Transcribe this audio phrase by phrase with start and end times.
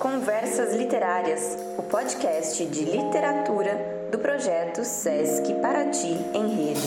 [0.00, 6.80] Conversas Literárias, o podcast de literatura do projeto Sesc Paraty em Rede.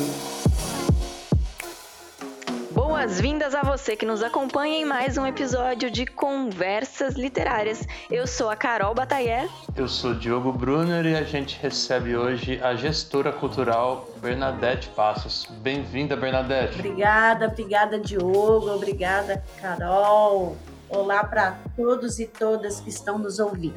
[2.72, 7.88] Boas-vindas a você que nos acompanha em mais um episódio de Conversas Literárias.
[8.10, 9.48] Eu sou a Carol Batayer.
[9.78, 15.48] Eu sou Diogo Brunner e a gente recebe hoje a gestora cultural Bernadette Passos.
[15.62, 16.80] Bem-vinda, Bernadette.
[16.80, 18.72] Obrigada, obrigada, Diogo.
[18.72, 20.58] Obrigada, Carol.
[20.96, 23.74] Olá para todos e todas que estão nos ouvindo.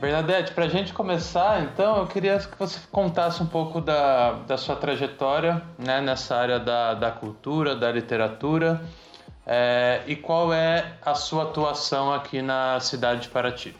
[0.00, 4.56] Bernadette, para a gente começar, então, eu queria que você contasse um pouco da, da
[4.56, 8.80] sua trajetória né, nessa área da, da cultura, da literatura,
[9.46, 13.76] é, e qual é a sua atuação aqui na cidade de Paraty.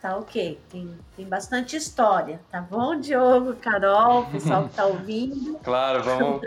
[0.00, 5.58] Tá ok, tem, tem bastante história, tá bom, Diogo, Carol, pessoal que está ouvindo?
[5.62, 6.42] claro, vamos.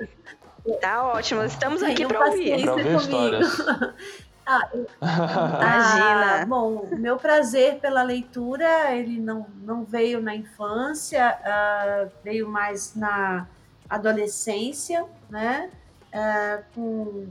[0.81, 2.61] Tá ótimo, estamos aqui para ouvir.
[2.61, 3.57] Para ouvir histórias.
[4.49, 4.69] Ah,
[5.01, 6.41] Imagina.
[6.41, 12.95] Ah, bom, meu prazer pela leitura, ele não, não veio na infância, uh, veio mais
[12.95, 13.45] na
[13.89, 15.69] adolescência, né?
[16.13, 17.27] Uh, com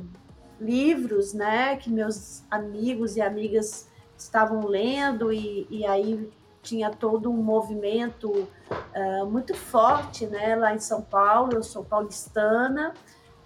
[0.60, 1.76] livros, né?
[1.76, 6.30] Que meus amigos e amigas estavam lendo e, e aí
[6.62, 10.54] tinha todo um movimento uh, muito forte, né?
[10.54, 12.92] Lá em São Paulo, eu sou paulistana,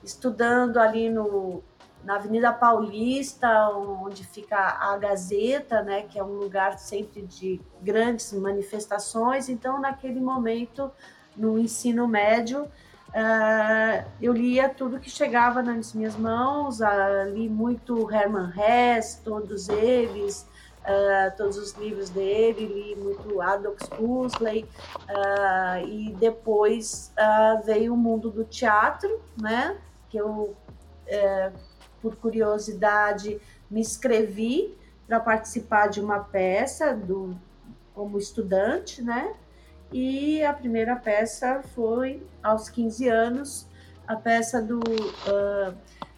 [0.03, 1.63] estudando ali no
[2.05, 8.33] na Avenida Paulista, onde fica a Gazeta, né, que é um lugar sempre de grandes
[8.33, 9.49] manifestações.
[9.49, 10.91] Então, naquele momento,
[11.37, 18.11] no ensino médio, uh, eu lia tudo que chegava nas minhas mãos, uh, li muito
[18.11, 20.49] Hermann Hesse, todos eles,
[20.81, 24.67] uh, todos os livros dele, li muito Adolf Huxley,
[25.87, 27.13] e depois
[27.65, 29.77] veio o mundo do teatro, né,
[30.09, 30.57] que eu
[32.01, 37.37] por curiosidade, me inscrevi para participar de uma peça do,
[37.95, 39.35] como estudante, né?
[39.93, 43.67] E a primeira peça foi aos 15 anos,
[44.07, 45.75] a peça do uh,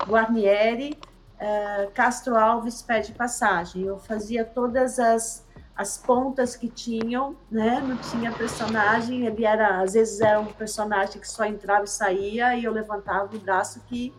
[0.07, 0.99] Guarnieri,
[1.41, 3.85] uh, Castro Alves Pede Passagem.
[3.85, 7.81] Eu fazia todas as, as pontas que tinham, né?
[7.81, 12.55] Não tinha personagem, ele era, às vezes era um personagem que só entrava e saía,
[12.55, 14.13] e eu levantava o braço que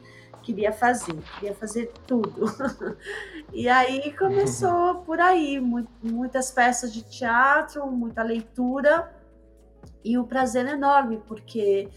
[0.43, 2.45] queria fazer, queria fazer tudo.
[3.51, 9.11] e aí começou por aí, muitas peças de teatro, muita leitura
[10.03, 11.89] e um prazer enorme, porque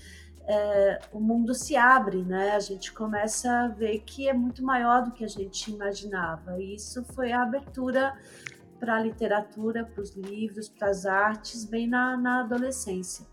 [0.47, 2.53] é, o mundo se abre, né?
[2.53, 6.61] A gente começa a ver que é muito maior do que a gente imaginava.
[6.61, 8.17] E isso foi a abertura
[8.79, 13.27] para a literatura, para os livros, para as artes, bem na, na adolescência.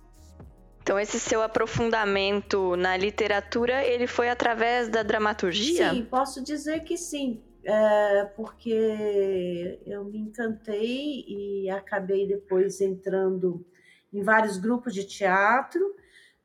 [0.83, 5.91] Então esse seu aprofundamento na literatura, ele foi através da dramaturgia?
[5.91, 13.66] Sim, posso dizer que sim, é, porque eu me encantei e acabei depois entrando
[14.11, 15.81] em vários grupos de teatro.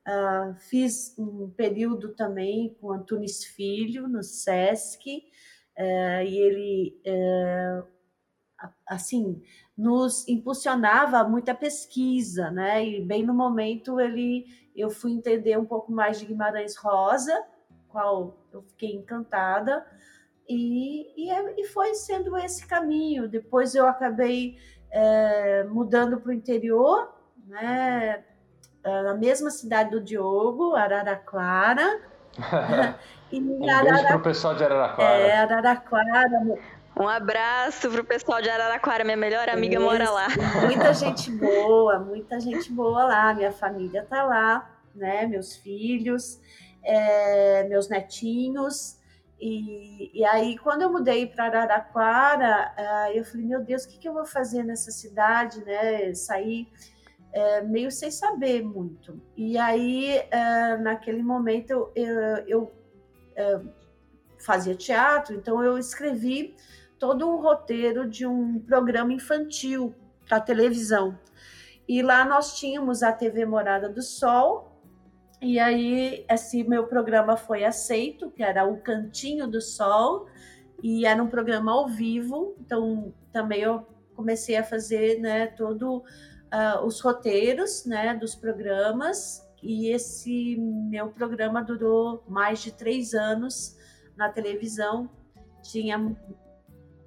[0.06, 5.24] Uh, fiz um período também com Antunes Filho no SESC,
[5.76, 7.84] uh, e ele, uh,
[8.86, 9.42] assim,
[9.76, 12.84] nos impulsionava muita pesquisa, né?
[12.84, 17.44] E bem no momento ele eu fui entender um pouco mais de Guimarães Rosa,
[17.88, 19.84] qual eu fiquei encantada,
[20.48, 23.28] e, e, é, e foi sendo esse caminho.
[23.28, 24.56] Depois eu acabei
[24.90, 27.12] é, mudando para o interior,
[27.46, 28.24] né?
[28.84, 32.00] É, na mesma cidade do Diogo, Araraquara.
[33.32, 35.18] e um Araraquara, beijo para o pessoal de Araraquara.
[35.18, 36.58] É, Araraquara,
[36.98, 40.26] um abraço pro pessoal de Araraquara, minha melhor amiga Isso, mora lá.
[40.66, 43.34] Muita gente boa, muita gente boa lá.
[43.34, 45.26] Minha família tá lá, né?
[45.26, 46.40] Meus filhos,
[46.82, 48.98] é, meus netinhos.
[49.40, 52.74] E, e, aí, quando eu mudei para Araraquara,
[53.14, 56.12] eu falei, meu Deus, o que, que eu vou fazer nessa cidade, né?
[56.14, 56.68] Sair
[57.32, 59.20] é, meio sem saber muito.
[59.36, 62.62] E aí, uh, naquele momento, eu, eu, eu
[63.56, 63.68] uh,
[64.38, 66.56] fazia teatro, então eu escrevi
[66.98, 69.94] todo um roteiro de um programa infantil
[70.26, 71.18] para televisão.
[71.88, 74.82] E lá nós tínhamos a TV Morada do Sol,
[75.40, 80.26] e aí esse meu programa foi aceito, que era o Cantinho do Sol,
[80.82, 86.84] e era um programa ao vivo, então também eu comecei a fazer né, todo uh,
[86.84, 93.76] os roteiros né, dos programas, e esse meu programa durou mais de três anos
[94.16, 95.10] na televisão.
[95.62, 96.16] Tinha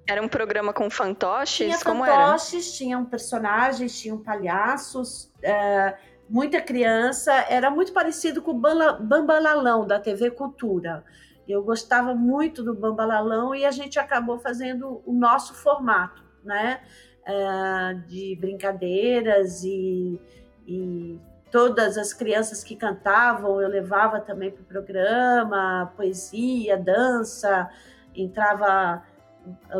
[0.06, 1.66] era um programa com fantoches?
[1.66, 2.76] Tinha Como fantoches, era?
[2.76, 5.96] tinham personagens, tinham palhaços, é,
[6.28, 7.32] muita criança.
[7.48, 8.60] Era muito parecido com o
[9.00, 11.04] Bambalalão da TV Cultura.
[11.46, 16.80] Eu gostava muito do Bambalalão e a gente acabou fazendo o nosso formato, né?
[17.26, 20.20] uh, de brincadeiras e,
[20.66, 21.18] e
[21.50, 27.68] todas as crianças que cantavam eu levava também para o programa, poesia, dança,
[28.14, 29.02] entrava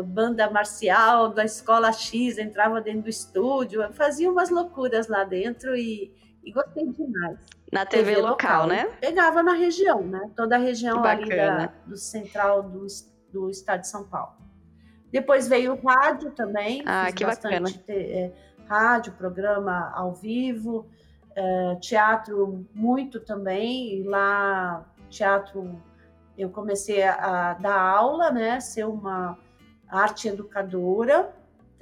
[0.05, 6.13] banda marcial da escola X, entrava dentro do estúdio, fazia umas loucuras lá dentro e,
[6.43, 7.39] e gostei demais.
[7.71, 8.85] Na TV, TV local, local, né?
[8.99, 10.29] Pegava na região, né?
[10.35, 12.85] Toda a região ali da, do central do,
[13.31, 14.35] do estado de São Paulo.
[15.11, 16.83] Depois veio o rádio também.
[16.85, 17.69] Ah, que bacana.
[17.87, 18.31] é,
[18.67, 20.87] rádio, programa ao vivo,
[21.35, 23.99] é, teatro muito também.
[23.99, 25.81] E lá, teatro,
[26.37, 28.59] eu comecei a, a dar aula, né?
[28.59, 29.37] Ser uma
[29.93, 31.33] arte educadora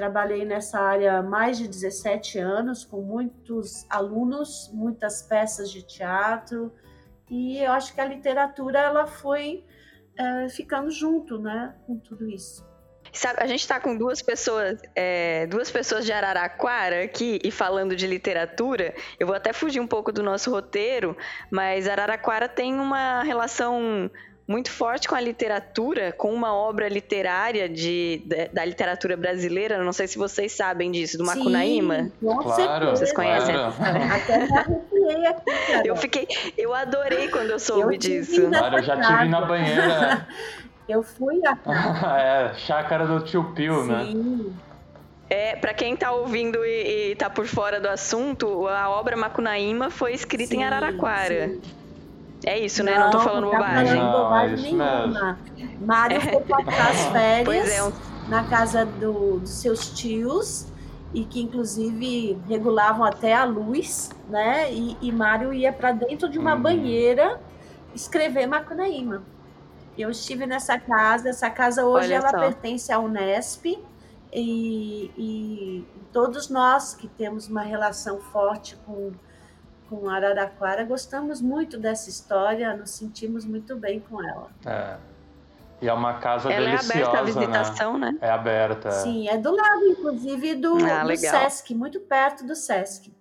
[0.02, 6.74] Trabalhei nessa área há mais de 17 anos, com muitos alunos, muitas peças de teatro,
[7.30, 9.64] e eu acho que a literatura ela foi
[10.18, 12.68] é, ficando junto, né, com tudo isso.
[13.14, 17.96] Sabe, a gente está com duas pessoas, é, duas pessoas de Araraquara aqui e falando
[17.96, 18.96] de literatura.
[19.20, 21.16] Eu vou até fugir um pouco do nosso roteiro,
[21.52, 24.10] mas Araraquara tem uma relação
[24.52, 29.82] muito forte com a literatura, com uma obra literária de, de da literatura brasileira.
[29.82, 32.04] Não sei se vocês sabem disso, do Macunaíma.
[32.04, 33.56] Sim, claro, vocês conhecem?
[33.56, 33.76] Claro.
[34.14, 35.88] Até já aqui, cara.
[35.88, 36.28] Eu fiquei,
[36.58, 38.50] eu adorei quando eu soube eu disso.
[38.50, 40.28] Claro, eu já tive na banheira.
[40.90, 41.58] eu fui a
[42.20, 44.06] É, chácara do tio Pio, né?
[44.06, 44.54] Sim.
[45.30, 50.12] É, para quem está ouvindo e, está por fora do assunto, a obra Macunaíma foi
[50.12, 51.48] escrita sim, em Araraquara.
[51.48, 51.81] Sim.
[52.46, 52.96] É isso, né?
[52.96, 54.00] Não, não tô falando bobagem.
[54.00, 55.40] Não, bobagem é nenhuma.
[55.56, 55.86] Mesmo.
[55.86, 56.20] Mário é.
[56.20, 57.92] foi passar as férias é, um...
[58.28, 60.68] na casa do, dos seus tios
[61.14, 64.72] e que inclusive regulavam até a luz, né?
[64.72, 66.62] E, e Mário ia para dentro de uma hum.
[66.62, 67.40] banheira
[67.94, 69.24] escrever Macunaíma.
[69.98, 72.40] Eu estive nessa casa, essa casa hoje Olha ela só.
[72.40, 73.66] pertence à Unesp
[74.34, 79.12] e, e todos nós que temos uma relação forte com
[79.92, 84.48] com Araraquara, gostamos muito dessa história, nos sentimos muito bem com ela.
[84.66, 84.96] É.
[85.82, 88.12] E é uma casa ela deliciosa, é aberta à visitação, né?
[88.12, 88.18] né?
[88.22, 88.92] É aberta.
[88.92, 93.14] Sim, é do lado, inclusive, do, ah, do Sesc, muito perto do Sesc.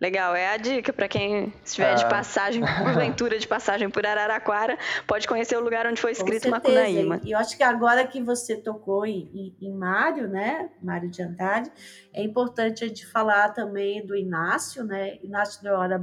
[0.00, 1.94] Legal, é a dica para quem estiver é.
[1.94, 7.20] de passagem, porventura de passagem por Araraquara, pode conhecer o lugar onde foi escrito Macunaíma.
[7.22, 11.22] E eu acho que agora que você tocou em, em, em Mário, né, Mário de
[11.22, 11.70] Andrade,
[12.14, 16.02] é importante a gente falar também do Inácio, né, Inácio de Hora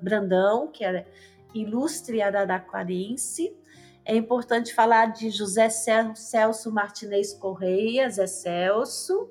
[0.00, 1.04] Brandão, que era
[1.52, 3.52] ilustre araraquarense.
[4.04, 9.28] É importante falar de José Celso Martinez Correia, Zé Celso.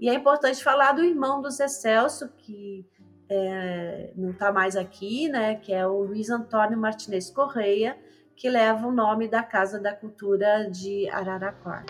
[0.00, 2.84] E é importante falar do irmão do Zé Celso, que
[3.28, 7.96] é, não está mais aqui, né, que é o Luiz Antônio Martinez Correia,
[8.34, 11.86] que leva o nome da Casa da Cultura de Araraquara.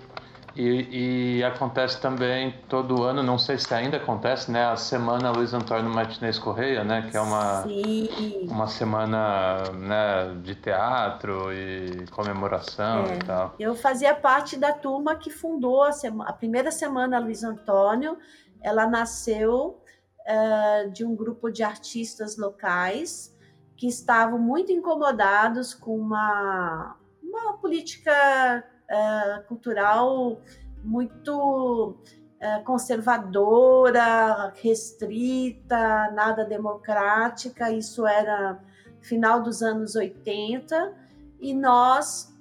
[0.56, 4.64] E, e, acontece também todo ano, não sei se ainda acontece, né?
[4.64, 7.06] A Semana Luiz Antônio Martinez Correia, né?
[7.10, 8.48] Que é uma, Sim.
[8.48, 13.16] uma semana né, de teatro e comemoração é.
[13.16, 13.54] e tal.
[13.60, 18.16] Eu fazia parte da turma que fundou a, sema, a primeira Semana Luiz Antônio.
[18.62, 19.78] Ela nasceu
[20.26, 23.34] uh, de um grupo de artistas locais
[23.76, 30.40] que estavam muito incomodados com uma, uma política uh, cultural
[30.82, 37.70] muito uh, conservadora, restrita, nada democrática.
[37.70, 38.58] Isso era
[39.00, 40.94] final dos anos 80
[41.40, 42.34] e nós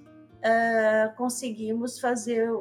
[1.18, 2.52] conseguimos fazer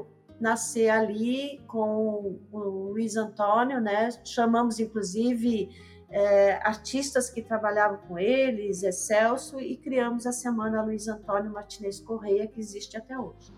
[0.44, 2.58] nascer ali com o
[2.90, 4.10] Luiz Antônio, né?
[4.22, 5.70] Chamamos inclusive
[6.10, 11.98] é, artistas que trabalhavam com ele, Zé Celso, e criamos a Semana Luiz Antônio Martinez
[11.98, 13.54] Correia, que existe até hoje.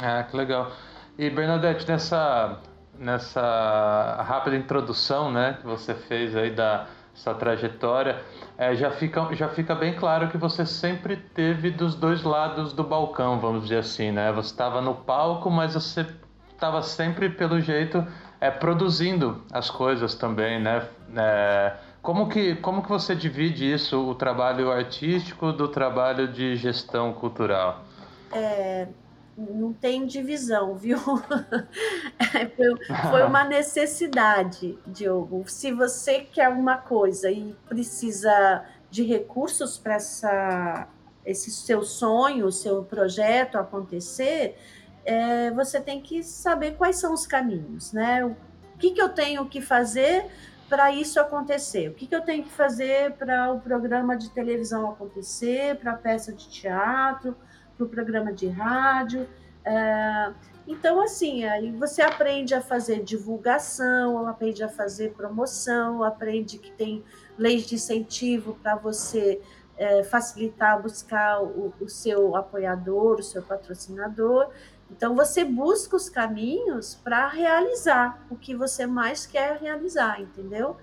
[0.00, 0.70] Ah, que legal.
[1.18, 2.60] E Bernadette, nessa,
[2.96, 8.22] nessa rápida introdução né, que você fez aí da sua trajetória,
[8.56, 12.84] é, já, fica, já fica bem claro que você sempre teve dos dois lados do
[12.84, 14.32] balcão, vamos dizer assim, né?
[14.32, 16.06] Você estava no palco, mas você
[16.60, 18.06] estava sempre, pelo jeito,
[18.38, 20.86] é, produzindo as coisas também, né?
[21.16, 27.14] É, como, que, como que você divide isso, o trabalho artístico do trabalho de gestão
[27.14, 27.82] cultural?
[28.30, 28.88] É,
[29.36, 30.98] não tem divisão, viu?
[33.10, 35.44] foi uma necessidade, Diogo.
[35.46, 40.86] Se você quer uma coisa e precisa de recursos para
[41.24, 44.58] esse seu sonho, seu projeto acontecer,
[45.04, 48.24] é, você tem que saber quais são os caminhos, né?
[48.24, 48.36] O
[48.78, 50.26] que, que eu tenho que fazer
[50.68, 51.88] para isso acontecer?
[51.88, 55.96] O que, que eu tenho que fazer para o programa de televisão acontecer, para a
[55.96, 57.36] peça de teatro,
[57.76, 59.28] para o programa de rádio?
[59.64, 60.32] É,
[60.66, 67.02] Então, assim, aí você aprende a fazer divulgação, aprende a fazer promoção, aprende que tem
[67.36, 69.40] leis de incentivo para você
[69.76, 74.50] é, facilitar, buscar o, o seu apoiador, o seu patrocinador.
[74.90, 80.76] Então, você busca os caminhos para realizar o que você mais quer realizar, entendeu?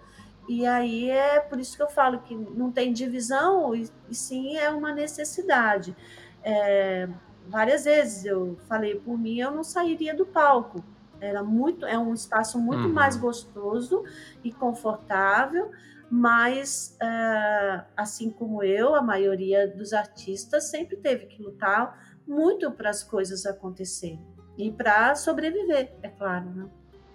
[0.48, 4.58] E aí é por isso que eu falo que não tem divisão, e, e sim
[4.58, 5.96] é uma necessidade.
[6.42, 7.10] É,
[7.48, 10.84] várias vezes eu falei por mim, eu não sairia do palco.
[11.20, 12.94] Era muito, é um espaço muito uhum.
[12.94, 14.04] mais gostoso
[14.44, 15.72] e confortável,
[16.10, 22.90] mas uh, assim como eu, a maioria dos artistas sempre teve que lutar muito para
[22.90, 24.26] as coisas acontecerem
[24.58, 26.70] e para sobreviver, é claro, né?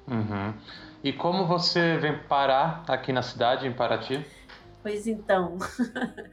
[0.09, 0.55] Uhum.
[1.03, 4.25] E como você vem parar aqui na cidade, em Paraty?
[4.83, 5.59] Pois então,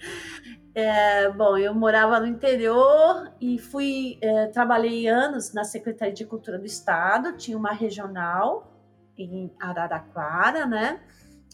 [0.74, 6.58] é, bom, eu morava no interior e fui é, trabalhei anos na Secretaria de Cultura
[6.58, 8.72] do Estado, tinha uma regional
[9.18, 11.00] em Araraquara, né?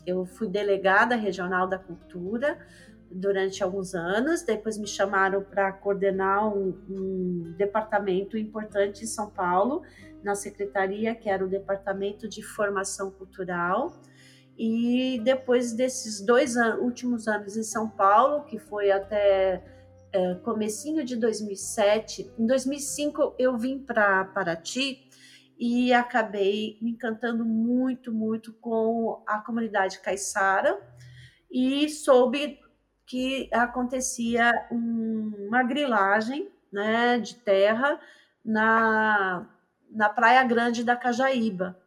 [0.05, 2.58] Eu fui delegada regional da cultura
[3.12, 9.84] durante alguns anos, depois me chamaram para coordenar um, um departamento importante em São Paulo,
[10.24, 14.02] na secretaria, que era o Departamento de Formação Cultural.
[14.58, 19.64] E depois desses dois an últimos anos em São Paulo, que foi até
[20.12, 25.10] é, comecinho de 2007, em 2005 eu vim para Paraty
[25.60, 30.80] e acabei me encantando muito, muito com a comunidade caiçara
[31.52, 32.60] e soube
[33.06, 38.00] que acontecia um, uma grilagem né, de terra
[38.44, 39.48] na,
[39.90, 41.78] na Praia Grande da Cajaíba.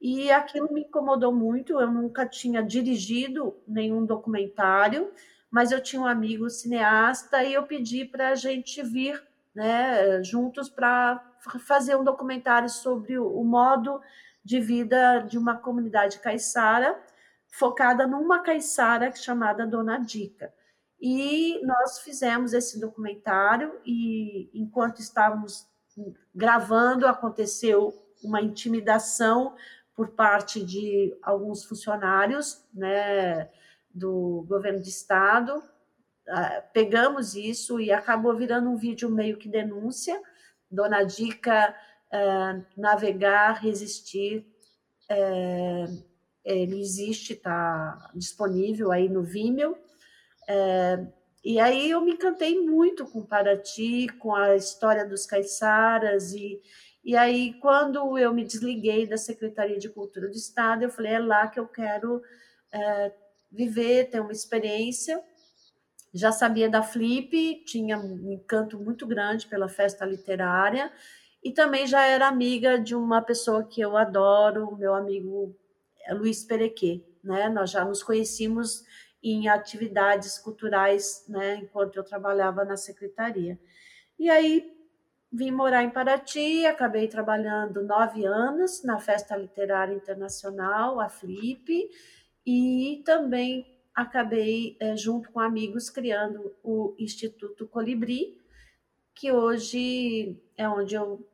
[0.00, 1.78] E aquilo me incomodou muito.
[1.78, 5.10] Eu nunca tinha dirigido nenhum documentário,
[5.50, 9.22] mas eu tinha um amigo cineasta e eu pedi para a gente vir
[9.54, 11.22] né, juntos para
[11.66, 14.00] fazer um documentário sobre o, modo
[14.44, 16.98] de vida de uma comunidade caiçara,
[17.50, 20.52] focada numa caiçara chamada Dona Dica.
[21.00, 25.66] E nós fizemos esse documentário e enquanto estávamos
[26.34, 27.92] gravando aconteceu
[28.22, 29.54] uma intimidação
[29.94, 33.50] por parte de alguns funcionários né,
[33.92, 35.62] do governo de estado.
[36.28, 40.20] Ah, pegamos isso e acabou virando um vídeo meio que denúncia.
[40.70, 41.74] Dona Dica
[42.12, 44.46] uh, navegar, resistir.
[45.08, 45.86] É,
[46.44, 49.76] ele existe, está disponível aí no Vimeo.
[50.48, 51.06] É,
[51.44, 56.60] e aí eu me encantei muito com Paraty, com a história dos caiçaras e
[57.02, 61.18] e aí, quando eu me desliguei da Secretaria de Cultura do Estado, eu falei: é
[61.18, 62.22] lá que eu quero
[62.72, 63.12] é,
[63.50, 65.22] viver, ter uma experiência.
[66.12, 70.92] Já sabia da Flip, tinha um encanto muito grande pela festa literária,
[71.42, 75.56] e também já era amiga de uma pessoa que eu adoro, meu amigo
[76.10, 77.04] Luiz Perequê.
[77.22, 77.48] Né?
[77.48, 78.84] Nós já nos conhecimos
[79.22, 83.58] em atividades culturais, né, enquanto eu trabalhava na secretaria.
[84.18, 84.80] E aí
[85.32, 91.88] Vim morar em Paraty, acabei trabalhando nove anos na Festa Literária Internacional, a Flip,
[92.44, 93.64] e também
[93.94, 98.40] acabei, é, junto com amigos, criando o Instituto Colibri,
[99.14, 101.24] que hoje é onde eu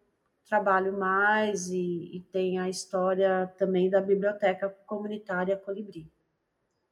[0.48, 6.10] trabalho mais e, e tem a história também da Biblioteca Comunitária Colibri.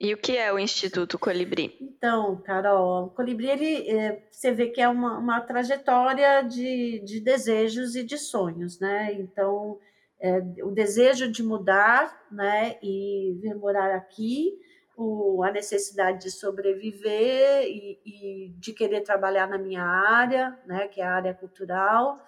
[0.01, 1.77] E o que é o Instituto Colibri?
[1.81, 7.21] Então, Carol, o Colibri, ele, é, você vê que é uma, uma trajetória de, de
[7.21, 9.13] desejos e de sonhos, né?
[9.15, 9.79] Então,
[10.21, 14.59] é, o desejo de mudar, né, e vir morar aqui,
[14.97, 21.01] o, a necessidade de sobreviver e, e, de querer trabalhar na minha área, né, que
[21.01, 22.19] é a área cultural,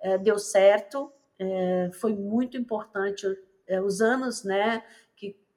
[0.00, 3.26] é, deu certo, é, foi muito importante
[3.66, 4.82] é, os anos, né,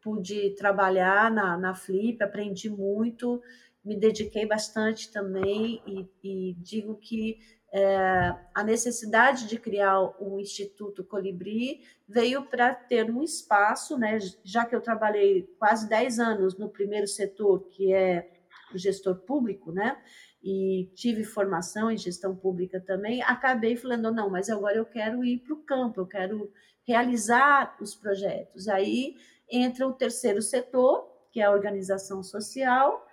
[0.01, 3.41] pude trabalhar na, na Flip, aprendi muito,
[3.84, 7.39] me dediquei bastante também e, e digo que
[7.72, 14.65] é, a necessidade de criar o Instituto Colibri veio para ter um espaço, né, já
[14.65, 18.31] que eu trabalhei quase 10 anos no primeiro setor, que é
[18.74, 19.98] o gestor público, né,
[20.43, 25.39] e tive formação em gestão pública também, acabei falando, não, mas agora eu quero ir
[25.39, 26.51] para o campo, eu quero
[26.88, 28.67] realizar os projetos.
[28.67, 29.15] Aí
[29.51, 33.05] entra o terceiro setor, que é a organização social,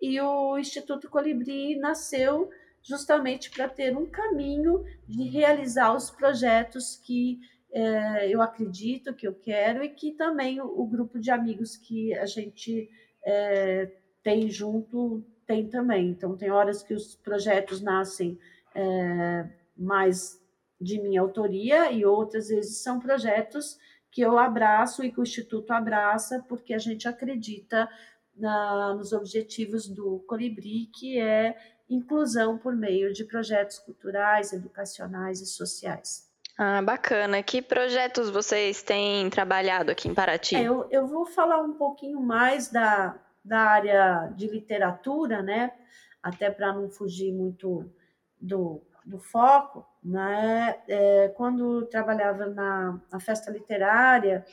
[0.00, 2.50] e o Instituto Colibri nasceu
[2.82, 7.40] justamente para ter um caminho de realizar os projetos que
[7.72, 12.12] é, eu acredito, que eu quero, e que também o, o grupo de amigos que
[12.14, 12.88] a gente
[13.24, 13.90] é,
[14.22, 16.08] tem junto tem também.
[16.08, 18.38] Então, tem horas que os projetos nascem
[18.74, 20.40] é, mais
[20.80, 23.78] de minha autoria e outras vezes são projetos
[24.10, 27.88] que eu abraço e que o Instituto abraça, porque a gente acredita
[28.36, 31.56] na, nos objetivos do Colibri, que é
[31.88, 36.30] inclusão por meio de projetos culturais, educacionais e sociais.
[36.56, 37.42] Ah, bacana.
[37.42, 40.54] Que projetos vocês têm trabalhado aqui em Paraty?
[40.56, 45.72] É, eu, eu vou falar um pouquinho mais da, da área de literatura, né?
[46.22, 47.90] Até para não fugir muito
[48.40, 49.86] do, do foco.
[50.02, 50.78] Né?
[50.88, 54.44] É, quando trabalhava na, na festa literária,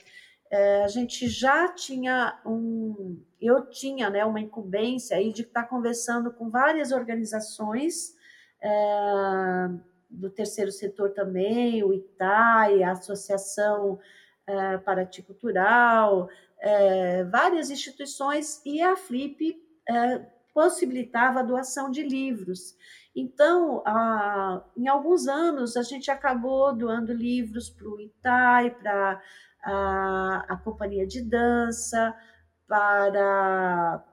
[0.49, 6.31] é, a gente já tinha um, eu tinha né, uma incumbência aí de estar conversando
[6.31, 8.15] com várias organizações
[8.61, 9.69] é,
[10.09, 13.97] do terceiro setor também, o ITAI, a Associação
[14.45, 16.29] é, Paraticultural,
[16.61, 20.19] é, várias instituições, e a Flip é,
[20.53, 22.77] possibilitava a doação de livros.
[23.15, 29.21] Então, a, em alguns anos, a gente acabou doando livros para o ITAI, para
[29.63, 32.15] a, a companhia de dança,
[32.67, 34.03] para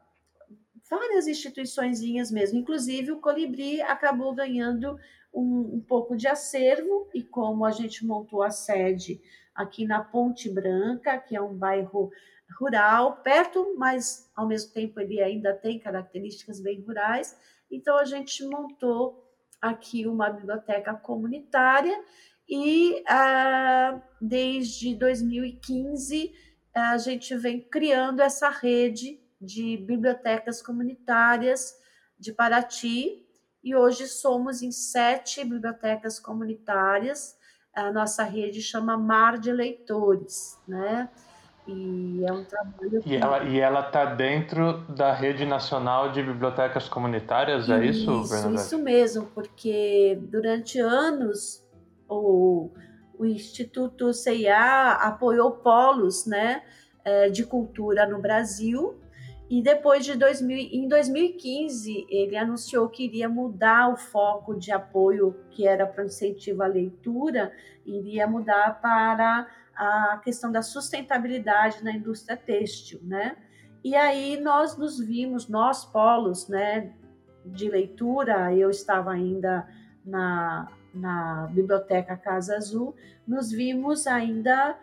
[0.90, 2.58] várias instituiçõezinhas mesmo.
[2.58, 4.98] Inclusive, o Colibri acabou ganhando
[5.32, 9.20] um, um, pouco de acervo, e como a gente montou a sede
[9.54, 12.10] aqui na Ponte Branca, que é um bairro
[12.58, 17.36] rural, perto, mas ao mesmo tempo ele ainda tem características bem rurais,
[17.70, 19.24] então a gente montou
[19.60, 22.02] aqui uma biblioteca comunitária
[22.48, 26.32] e ah, desde 2015
[26.74, 31.76] a gente vem criando essa rede de bibliotecas comunitárias
[32.18, 33.26] de Paraty
[33.62, 37.36] e hoje somos em sete bibliotecas comunitárias.
[37.74, 41.10] A nossa rede chama Mar de Leitores, né?
[41.68, 43.02] E é um trabalho.
[43.04, 48.30] E ela e ela está dentro da rede nacional de bibliotecas comunitárias, é isso, isso
[48.30, 48.62] Bernadette?
[48.62, 51.62] Isso mesmo, porque durante anos
[52.08, 52.70] o,
[53.18, 56.62] o Instituto CIA apoiou polos, né,
[57.04, 58.98] é, de cultura no Brasil
[59.50, 65.34] e depois de 2000, em 2015, ele anunciou que iria mudar o foco de apoio,
[65.50, 67.50] que era para incentivo à leitura,
[67.86, 73.36] iria mudar para a questão da sustentabilidade na indústria têxtil, né?
[73.84, 76.92] E aí nós nos vimos, nós polos, né,
[77.46, 79.66] de leitura, eu estava ainda
[80.04, 84.76] na, na biblioteca Casa Azul, nos vimos ainda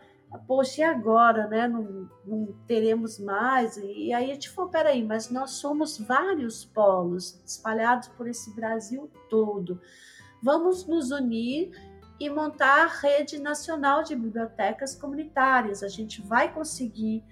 [0.47, 1.67] poxa, e agora, né?
[1.67, 3.77] Não, não teremos mais.
[3.77, 9.09] E aí a gente falou, peraí, mas nós somos vários polos espalhados por esse Brasil
[9.29, 9.79] todo.
[10.41, 11.71] Vamos nos unir
[12.19, 15.83] e montar a rede nacional de bibliotecas comunitárias.
[15.83, 17.23] A gente vai conseguir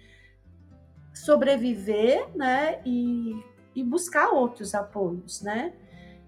[1.13, 2.81] sobreviver, né?
[2.85, 3.41] E,
[3.75, 5.73] e buscar outros apoios, né?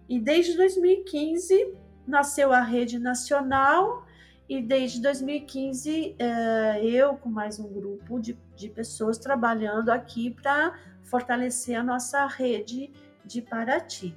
[0.07, 1.73] E desde 2015
[2.07, 4.05] nasceu a rede nacional
[4.47, 10.77] e desde 2015, eh, eu, com mais um grupo de, de pessoas, trabalhando aqui para
[11.03, 12.91] fortalecer a nossa rede
[13.25, 14.15] de Paraty.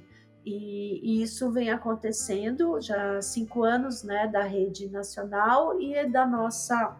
[0.51, 6.97] E, isso vem acontecendo já há cinco anos né, da rede nacional e da nossa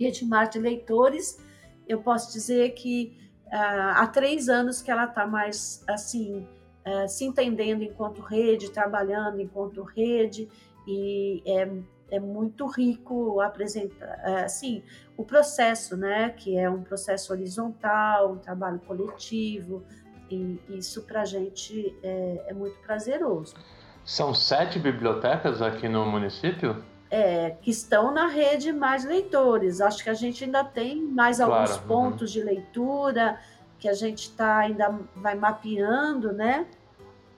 [0.00, 1.38] rede Mar de Leitores.
[1.86, 3.16] Eu posso dizer que
[3.48, 6.48] uh, há três anos que ela está mais assim,
[6.86, 10.48] uh, se entendendo enquanto rede, trabalhando enquanto rede,
[10.86, 11.68] e é
[12.10, 14.82] é muito rico apresentar, é, assim,
[15.16, 19.82] o processo, né, que é um processo horizontal, um trabalho coletivo,
[20.30, 23.54] e isso para a gente é, é, muito prazeroso.
[24.04, 26.82] São sete bibliotecas aqui no município?
[27.10, 29.80] É, que estão na rede mais leitores.
[29.80, 31.86] Acho que a gente ainda tem mais claro, alguns uhum.
[31.86, 32.40] pontos uhum.
[32.40, 33.38] de leitura
[33.78, 36.66] que a gente tá ainda vai mapeando, né?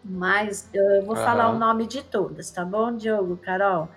[0.04, 1.22] Mas eu vou uhum.
[1.22, 3.88] falar o nome de todas, tá bom, Diogo, Carol?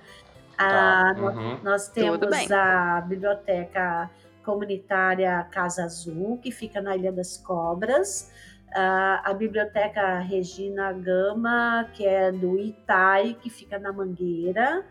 [0.57, 1.15] Tá.
[1.17, 1.59] uhum.
[1.63, 4.09] Nós temos a biblioteca
[4.43, 8.31] comunitária Casa Azul, que fica na Ilha das Cobras,
[8.73, 14.85] a biblioteca Regina Gama, que é do Itai, que fica na Mangueira,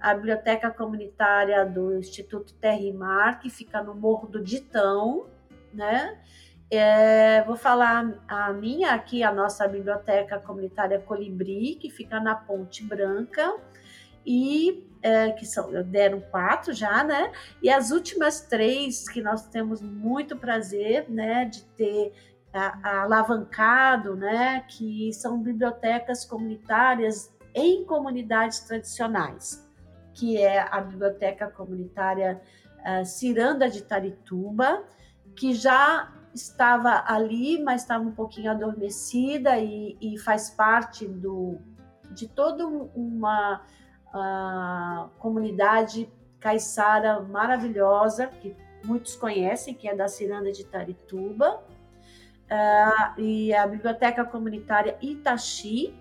[0.00, 5.26] a biblioteca comunitária do Instituto Terra e Mar, que fica no Morro do Ditão,
[5.72, 6.18] né?
[6.70, 12.82] É, vou falar a minha aqui, a nossa biblioteca comunitária Colibri, que fica na Ponte
[12.84, 13.54] Branca,
[14.26, 17.30] e é, que são, deram quatro já, né?
[17.62, 22.33] E as últimas três que nós temos muito prazer, né, de ter a, a
[22.82, 29.68] alavancado, né, que são bibliotecas comunitárias em comunidades tradicionais,
[30.12, 32.40] que é a biblioteca comunitária
[32.78, 34.84] uh, Ciranda de Tarituba,
[35.34, 41.58] que já estava ali, mas estava um pouquinho adormecida e, e faz parte do,
[42.10, 43.62] de toda uma
[44.14, 51.60] a comunidade caiçara maravilhosa, que muitos conhecem, que é da Ciranda de Tarituba,
[52.50, 55.94] uh, e a Biblioteca Comunitária Itachi,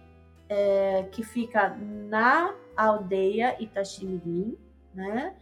[0.50, 1.76] é, que fica
[2.10, 4.58] na aldeia Itachimirim,
[4.94, 5.36] né?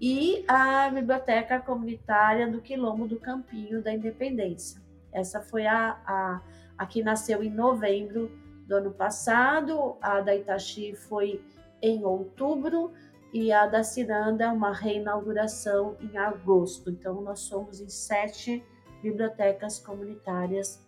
[0.00, 4.82] E a Biblioteca Comunitária do Quilombo do Campinho da Independência.
[5.12, 6.42] Essa foi a, a,
[6.76, 8.30] a que nasceu em novembro
[8.66, 11.40] do ano passado, a da Itachi foi
[11.80, 12.92] em outubro
[13.32, 16.90] e a da Ciranda uma reinauguração em agosto.
[16.90, 18.64] Então nós somos em sete
[19.02, 20.80] bibliotecas comunitárias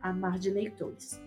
[0.00, 1.20] a mar de leitores.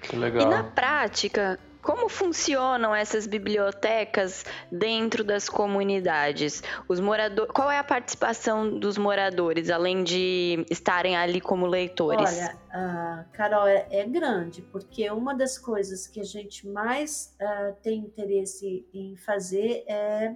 [0.00, 0.42] Que legal.
[0.42, 6.60] E na prática, como funcionam essas bibliotecas dentro das comunidades?
[6.88, 12.38] Os moradores, qual é a participação dos moradores, além de estarem ali como leitores?
[12.38, 17.76] Olha, uh, Carol, é, é, grande, porque uma das coisas que a gente mais uh,
[17.82, 20.34] tem interesse em fazer é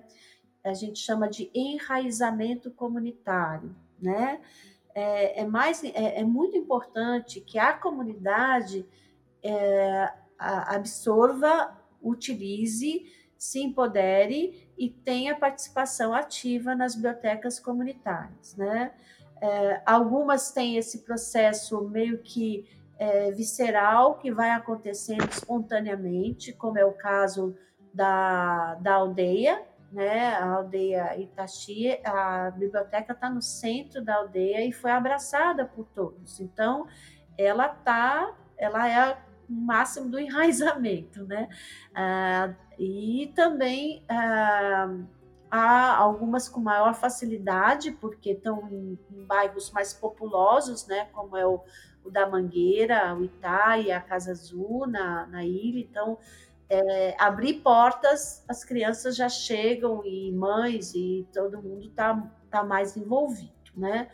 [0.63, 4.41] a gente chama de enraizamento comunitário, né?
[4.95, 8.87] É, é mais, é, é muito importante que a comunidade
[9.43, 18.57] é, absorva, utilize, se empodere e tenha participação ativa nas bibliotecas comunitárias.
[18.57, 18.93] Né?
[19.41, 22.69] É, algumas têm esse processo meio que
[22.99, 27.57] é, visceral, que vai acontecendo espontaneamente, como é o caso
[27.95, 30.35] da, da aldeia, né?
[30.35, 36.41] A aldeia Itachi, a biblioteca está no centro da aldeia e foi abraçada por todos.
[36.41, 36.87] Então,
[37.37, 41.49] ela tá, ela é máximo do enraizamento, né?
[41.95, 44.97] Ah, e também ah,
[45.51, 51.07] há algumas com maior facilidade, porque estão em, em bairros mais populosos, né?
[51.13, 51.61] Como é o,
[52.05, 56.19] o da Mangueira, o Itaí, a Casa Azul na, na ilha, então
[56.71, 62.97] é, abrir portas, as crianças já chegam e mães e todo mundo está tá mais
[62.97, 64.09] envolvido, né?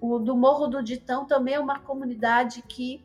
[0.00, 3.04] O do Morro do Ditão também é uma comunidade que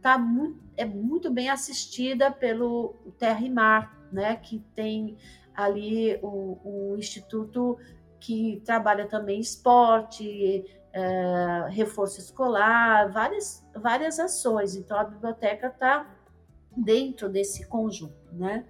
[0.00, 5.18] tá muito, é muito bem assistida pelo Terra e Mar, né, que tem
[5.54, 7.76] ali o, instituto
[8.20, 14.74] que trabalha também esporte, é, reforço escolar, várias, várias ações.
[14.76, 16.08] Então, a biblioteca está
[16.76, 18.64] dentro desse conjunto, né?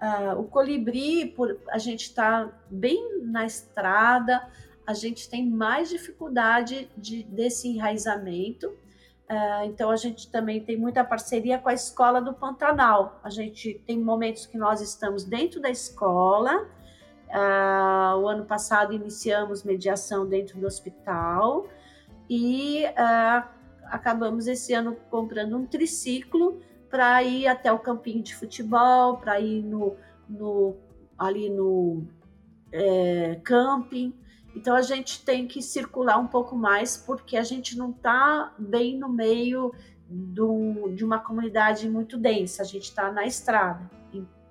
[0.00, 4.46] Ah, o colibri, por, a gente está bem na estrada,
[4.86, 8.76] a gente tem mais dificuldade de, desse enraizamento,
[9.24, 13.18] Uh, então a gente também tem muita parceria com a escola do Pantanal.
[13.22, 16.68] A gente tem momentos que nós estamos dentro da escola.
[17.30, 21.66] Uh, o ano passado iniciamos mediação dentro do hospital
[22.28, 22.84] e
[23.86, 26.60] acabamos esse ano comprando um triciclo
[26.94, 29.96] para ir até o campinho de futebol, para ir no,
[30.28, 30.76] no,
[31.18, 32.06] ali no
[32.70, 34.14] é, camping.
[34.54, 38.96] Então a gente tem que circular um pouco mais porque a gente não está bem
[38.96, 39.74] no meio
[40.08, 43.90] do, de uma comunidade muito densa, a gente está na estrada.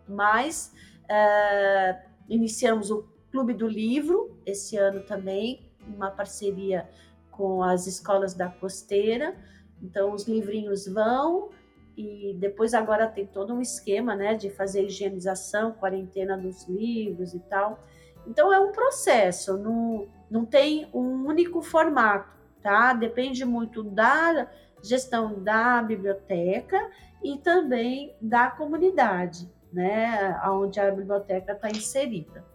[0.05, 0.73] Mas
[1.07, 6.89] é, iniciamos o Clube do Livro esse ano também, uma parceria
[7.31, 9.33] com as escolas da Costeira.
[9.81, 11.49] Então os livrinhos vão
[11.95, 17.39] e depois agora tem todo um esquema, né, de fazer higienização, quarentena dos livros e
[17.39, 17.79] tal.
[18.25, 22.93] Então é um processo, não, não tem um único formato, tá?
[22.93, 24.49] Depende muito da
[24.81, 26.89] gestão da biblioteca
[27.23, 32.52] e também da comunidade, né, onde a biblioteca está inserida.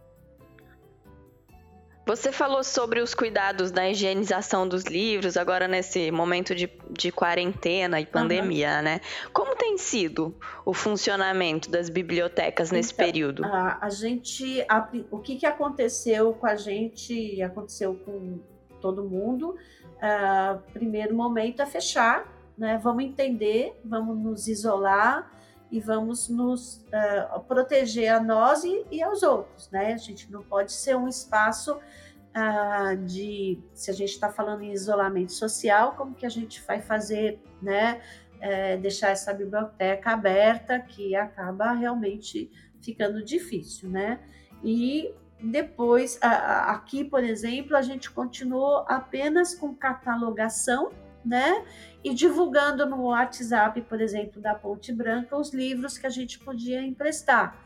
[2.09, 8.01] Você falou sobre os cuidados da higienização dos livros, agora nesse momento de, de quarentena
[8.01, 8.83] e pandemia, uhum.
[8.83, 9.01] né?
[9.31, 13.45] Como tem sido o funcionamento das bibliotecas nesse então, período?
[13.45, 14.65] A, a gente.
[14.71, 18.39] A, o que, que aconteceu com a gente, aconteceu com
[18.81, 19.55] todo mundo.
[19.97, 22.81] Uh, primeiro momento é fechar, né?
[22.83, 25.31] Vamos entender, vamos nos isolar
[25.71, 29.93] e vamos nos uh, proteger a nós e, e, aos outros, né?
[29.93, 34.73] A gente não pode ser um espaço uh, de, se a gente está falando em
[34.73, 38.01] isolamento social, como que a gente vai fazer, né?
[38.41, 42.49] É, deixar essa biblioteca aberta, que acaba realmente
[42.81, 44.21] ficando difícil, né?
[44.63, 50.91] E depois, aqui, por exemplo, a gente continuou apenas com catalogação
[51.29, 51.65] né?
[52.03, 56.83] E divulgando no WhatsApp, por exemplo, da Ponte Branca, os livros que a gente podia
[56.83, 57.57] emprestar.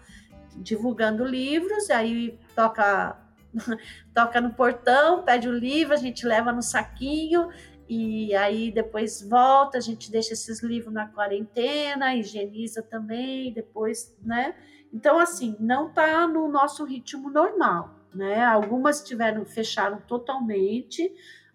[0.57, 3.19] Divulgando livros, aí toca
[4.15, 7.49] toca no portão, pede o livro, a gente leva no saquinho
[7.89, 14.55] e aí depois volta, a gente deixa esses livros na quarentena, higieniza também, depois, né?
[14.93, 18.43] Então, assim, não está no nosso ritmo normal, né?
[18.45, 21.13] Algumas tiveram, fecharam totalmente,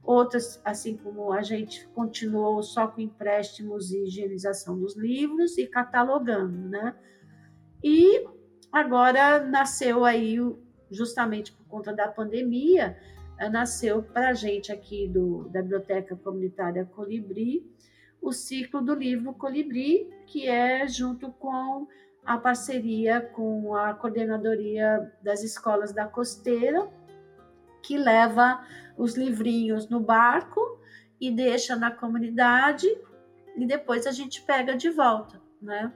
[0.07, 6.69] outras, assim como a gente continuou só com empréstimos e higienização dos livros e catalogando,
[6.69, 6.95] né?
[7.83, 8.25] E
[8.71, 10.37] agora nasceu aí,
[10.89, 12.97] justamente por conta da pandemia,
[13.37, 17.63] eh, nasceu para a gente aqui do, da Biblioteca Comunitária Colibri
[18.21, 21.87] o ciclo do livro Colibri, que é junto com
[22.25, 26.89] a parceria com a coordenadoria das escolas da Costeira,
[27.88, 28.62] que leva
[28.97, 30.60] os livrinhos no barco
[31.21, 32.86] e deixa na comunidade
[33.56, 35.93] e depois a gente pega de volta, né?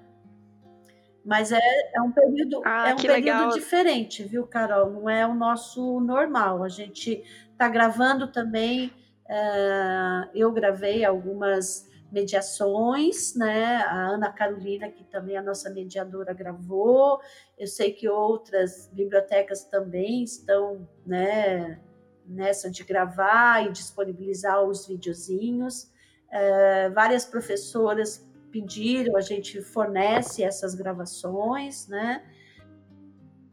[1.23, 1.59] Mas é,
[1.93, 3.49] é um período, ah, é um período legal.
[3.49, 4.89] diferente, viu, Carol?
[4.89, 6.63] Não é o nosso normal.
[6.63, 8.91] A gente está gravando também.
[9.29, 13.77] É, eu gravei algumas mediações, né?
[13.77, 17.19] A Ana Carolina, que também é a nossa mediadora, gravou.
[17.57, 21.79] Eu sei que outras bibliotecas também estão, né?
[22.25, 25.89] Nessa de gravar e disponibilizar os videozinhos.
[26.29, 32.23] É, várias professoras pediram, a gente fornece essas gravações, né?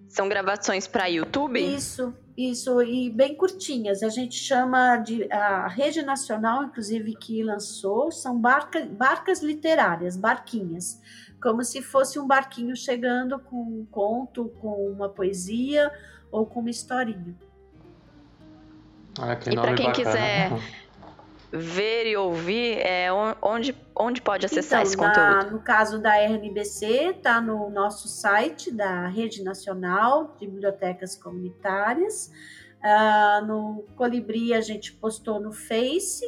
[0.08, 1.60] São gravações para YouTube?
[1.60, 4.01] Isso, isso, e bem curtinhas.
[4.01, 5.27] A gente chama de.
[5.33, 11.03] A Rede Nacional, inclusive, que lançou, são barca, barcas literárias, barquinhas.
[11.42, 15.90] Como se fosse um barquinho chegando com um conto, com uma poesia
[16.31, 17.35] ou com uma historinha.
[19.20, 19.92] Ah, e para quem bacana.
[19.92, 20.51] quiser
[21.50, 23.08] ver e ouvir, é,
[23.40, 25.44] onde, onde pode acessar então, esse conteúdo?
[25.44, 32.30] Na, no caso da RNBC, está no nosso site da Rede Nacional de Bibliotecas Comunitárias.
[32.78, 36.24] Uh, no Colibri a gente postou no Face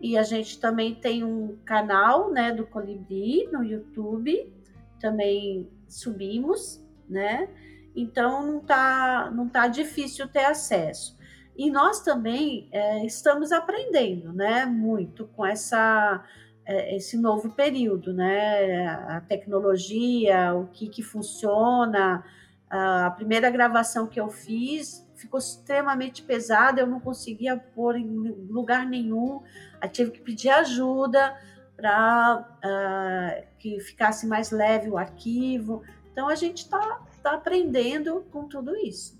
[0.00, 4.52] e a gente também tem um canal né, do Colibri no YouTube,
[5.00, 7.48] também subimos, né?
[7.94, 11.18] Então não tá, não tá difícil ter acesso.
[11.56, 16.24] E nós também é, estamos aprendendo, né, muito com essa
[16.64, 22.24] é, esse novo período, né, a tecnologia, o que que funciona.
[22.68, 28.06] A primeira gravação que eu fiz ficou extremamente pesada, eu não conseguia pôr em
[28.48, 29.42] lugar nenhum,
[29.82, 31.36] eu tive que pedir ajuda
[31.76, 35.82] para uh, ah, que ficasse mais leve o arquivo.
[36.12, 39.19] Então a gente está tá aprendendo com tudo isso.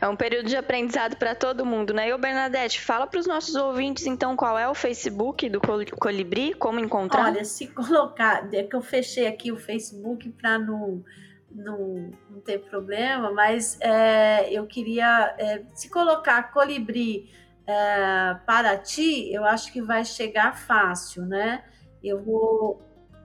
[0.00, 2.08] É um período de aprendizado para todo mundo, né?
[2.08, 6.54] E o Bernadette, fala para os nossos ouvintes então qual é o Facebook do Colibri,
[6.54, 7.26] como encontrar?
[7.26, 11.04] Olha, se colocar, é que eu fechei aqui o Facebook para não,
[11.50, 17.30] não, não ter problema, mas é, eu queria, é, se colocar Colibri
[17.66, 21.62] é, para ti, eu acho que vai chegar fácil, né?
[22.02, 22.80] Eu vou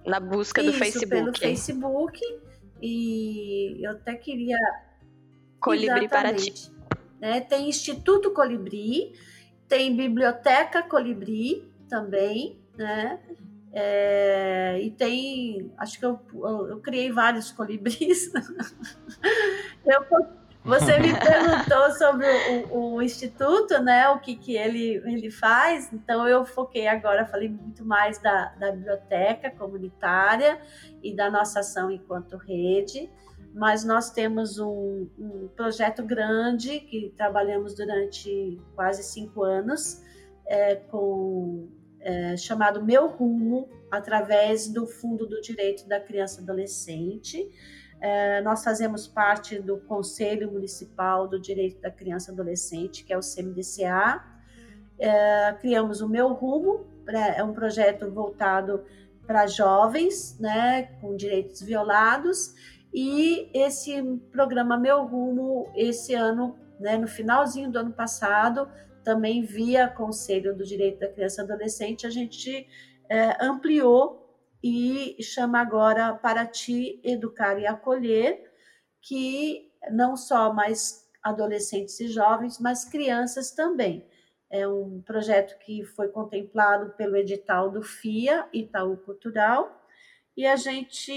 [0.06, 1.10] na busca do Facebook.
[1.10, 2.22] pelo Facebook
[2.82, 4.58] e eu até queria
[5.60, 6.72] Colibri para ti.
[7.20, 7.42] Né?
[7.42, 9.14] Tem Instituto Colibri,
[9.68, 13.20] tem Biblioteca Colibri também, né?
[13.78, 18.32] É, e tem, acho que eu, eu, eu criei vários colibris.
[19.86, 20.06] eu,
[20.66, 22.26] você me perguntou sobre
[22.72, 24.10] o, o, Instituto, né?
[24.10, 25.94] O que, que ele, ele faz.
[25.94, 30.60] Então eu foquei agora, falei muito mais da, da biblioteca comunitária
[31.04, 33.10] e da nossa ação enquanto rede
[33.56, 40.04] mas nós temos um, um, projeto grande que trabalhamos durante quase cinco anos,
[40.46, 41.70] é, com,
[42.02, 47.50] é, chamado Meu Rumo, através do Fundo do Direito da Criança e Adolescente.
[48.08, 53.18] É, nós fazemos parte do Conselho Municipal do Direito da Criança e Adolescente, que é
[53.18, 54.24] o CMDCA.
[55.00, 58.86] É, criamos o Meu Rumo, é um projeto voltado
[59.26, 62.54] para jovens né, com direitos violados
[62.94, 64.00] e esse
[64.32, 68.70] programa Meu Rumo, esse ano, né, no finalzinho do ano passado,
[69.04, 72.68] também via Conselho do Direito da Criança e Adolescente, a gente
[73.10, 74.25] é, ampliou
[74.68, 78.52] e chama agora Para Ti Educar e Acolher,
[79.00, 84.04] que não só mais adolescentes e jovens, mas crianças também.
[84.50, 89.86] É um projeto que foi contemplado pelo edital do FIA, Itaú Cultural,
[90.36, 91.12] e a gente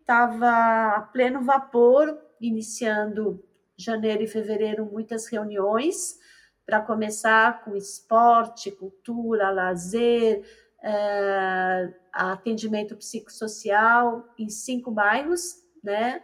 [0.00, 3.44] estava a pleno vapor, iniciando
[3.76, 6.18] janeiro e fevereiro muitas reuniões
[6.64, 10.42] para começar com esporte, cultura, lazer,
[10.82, 16.22] é, atendimento psicossocial em cinco bairros, né?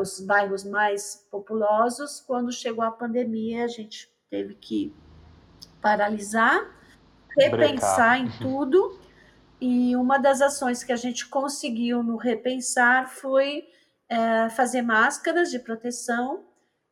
[0.00, 2.20] Os bairros mais populosos.
[2.20, 4.94] Quando chegou a pandemia, a gente teve que
[5.80, 6.74] paralisar
[7.36, 8.98] repensar em tudo.
[9.60, 13.64] E uma das ações que a gente conseguiu no repensar foi
[14.08, 16.44] é, fazer máscaras de proteção.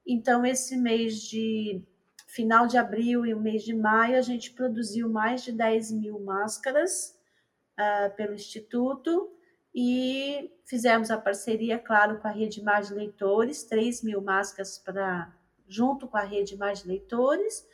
[0.07, 1.83] Então, esse mês de
[2.33, 6.19] final de abril e o mês de maio, a gente produziu mais de 10 mil
[6.19, 7.15] máscaras
[7.79, 9.31] uh, pelo Instituto
[9.75, 15.31] e fizemos a parceria, claro, com a Rede Mais Leitores, 3 mil máscaras para
[15.69, 17.67] junto com a Rede Mais Leitores,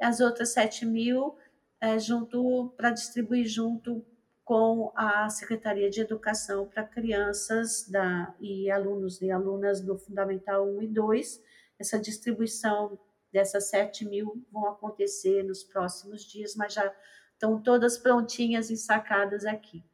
[0.00, 1.36] as outras 7 mil
[1.80, 4.04] é, junto para distribuir junto
[4.44, 10.82] com a Secretaria de Educação para crianças da, e alunos e alunas do Fundamental 1
[10.82, 11.42] e 2.
[11.78, 12.98] Essa distribuição
[13.34, 16.94] dessas 7 mil vão acontecer nos próximos dias, mas já
[17.32, 19.84] estão todas prontinhas e sacadas aqui.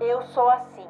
[0.00, 0.88] Eu sou assim,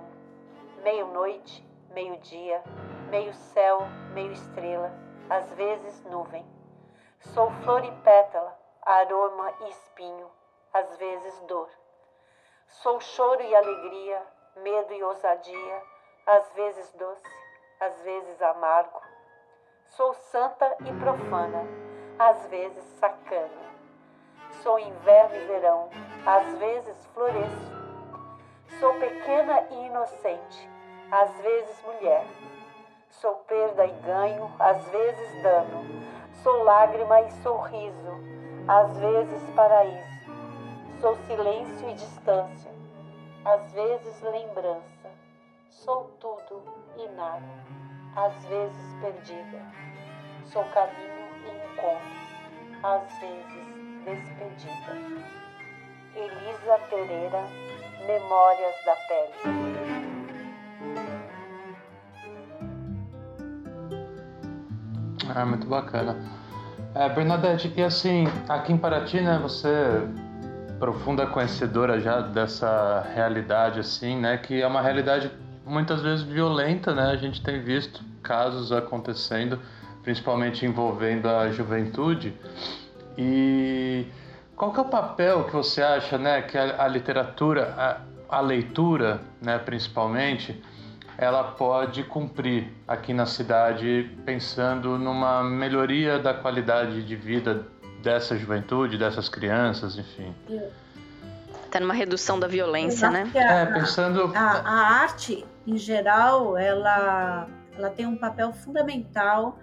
[0.83, 2.65] meio-noite, meio-dia,
[3.11, 3.81] meio céu,
[4.15, 4.91] meio estrela,
[5.29, 6.47] às vezes nuvem.
[7.21, 10.31] Sou flor e pétala, aroma e espinho,
[10.73, 11.69] às vezes dor.
[12.67, 14.23] Sou choro e alegria,
[14.57, 15.83] medo e ousadia,
[16.27, 17.42] às vezes doce
[17.83, 19.03] às vezes amargo.
[19.89, 21.67] Sou santa e profana,
[22.17, 23.73] às vezes sacana.
[24.63, 25.91] Sou inverno e verão,
[26.25, 27.73] às vezes floresço.
[28.79, 30.71] Sou pequena e inocente,
[31.11, 32.25] às vezes mulher.
[33.11, 35.85] Sou perda e ganho, às vezes dano.
[36.43, 38.13] Sou lágrima e sorriso,
[38.69, 40.23] às vezes paraíso.
[41.01, 42.71] Sou silêncio e distância,
[43.45, 44.92] às vezes lembrança.
[45.73, 46.63] Sou tudo
[46.97, 47.43] e nada,
[48.15, 49.59] às vezes perdida.
[50.45, 52.07] Sou caminho e encontro,
[52.85, 53.63] às vezes
[54.05, 54.93] despedida.
[56.15, 57.43] Elisa Pereira,
[58.07, 59.33] Memórias da Pele.
[65.35, 66.17] Ah, muito bacana.
[66.95, 70.07] É, Bernadette, e assim, aqui em Paraty, né, você
[70.79, 77.11] profunda conhecedora já dessa realidade, assim, né, que é uma realidade muitas vezes violenta, né?
[77.11, 79.59] A gente tem visto casos acontecendo,
[80.03, 82.35] principalmente envolvendo a juventude.
[83.17, 84.07] E
[84.57, 88.41] qual que é o papel que você acha, né, que a, a literatura, a, a,
[88.41, 90.63] leitura, né, principalmente,
[91.19, 97.67] ela pode cumprir aqui na cidade, pensando numa melhoria da qualidade de vida
[98.03, 100.35] dessa juventude, dessas crianças, enfim.
[101.67, 103.31] Até numa redução da violência, né?
[103.35, 104.33] A, é, pensando.
[104.35, 109.59] A, a arte em geral, ela, ela tem um papel fundamental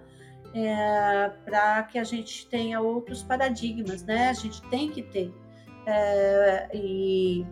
[0.54, 4.30] é, para que a gente tenha outros paradigmas, né?
[4.30, 5.34] A gente tem que ter.
[5.86, 7.46] É, e,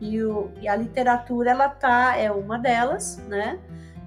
[0.00, 3.60] e, o, e, a literatura, ela tá, é uma delas, né?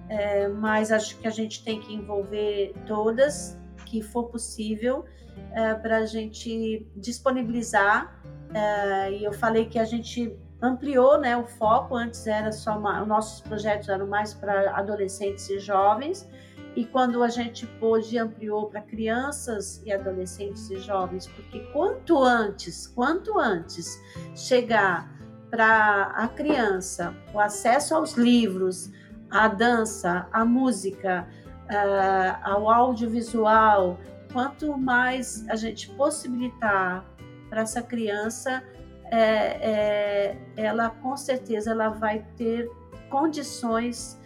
[0.09, 5.05] É, mas acho que a gente tem que envolver todas que for possível
[5.51, 8.21] é, para a gente disponibilizar.
[8.53, 13.01] É, e eu falei que a gente ampliou né, o foco, antes era só uma,
[13.01, 16.27] os nossos projetos eram mais para adolescentes e jovens,
[16.75, 22.87] e quando a gente pôde ampliou para crianças e adolescentes e jovens, porque quanto antes,
[22.87, 23.99] quanto antes
[24.35, 25.11] chegar
[25.49, 28.91] para a criança o acesso aos livros,
[29.29, 31.27] à dança, à música,
[31.65, 33.97] uh, ao audiovisual,
[34.31, 37.05] quanto mais a gente possibilitar
[37.49, 38.63] para essa criança
[39.11, 42.69] é, é, ela com certeza ela vai ter
[43.09, 44.19] condições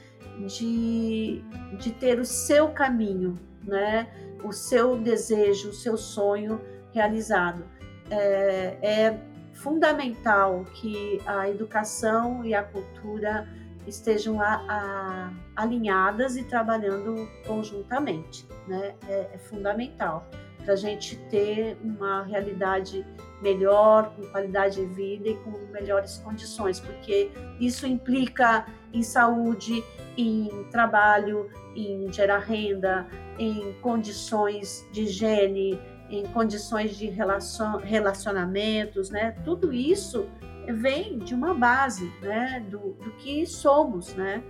[0.47, 1.43] de,
[1.77, 4.07] de ter o seu caminho, né?
[4.43, 6.59] o seu desejo, o seu sonho
[6.91, 7.63] realizado.
[8.09, 9.19] É, é
[9.53, 13.47] fundamental que a educação e a cultura
[13.87, 18.95] estejam a, a, alinhadas e trabalhando conjuntamente, né?
[19.07, 20.27] É, é fundamental
[20.63, 23.05] para a gente ter uma realidade
[23.41, 29.83] melhor, com qualidade de vida e com melhores condições, porque isso implica em saúde,
[30.17, 33.07] em trabalho, em gerar renda,
[33.39, 39.31] em condições de higiene, em condições de relacion, relacionamentos, né?
[39.45, 40.27] Tudo isso
[40.67, 42.63] vem de uma base, né?
[42.69, 44.43] Do, do que somos, né?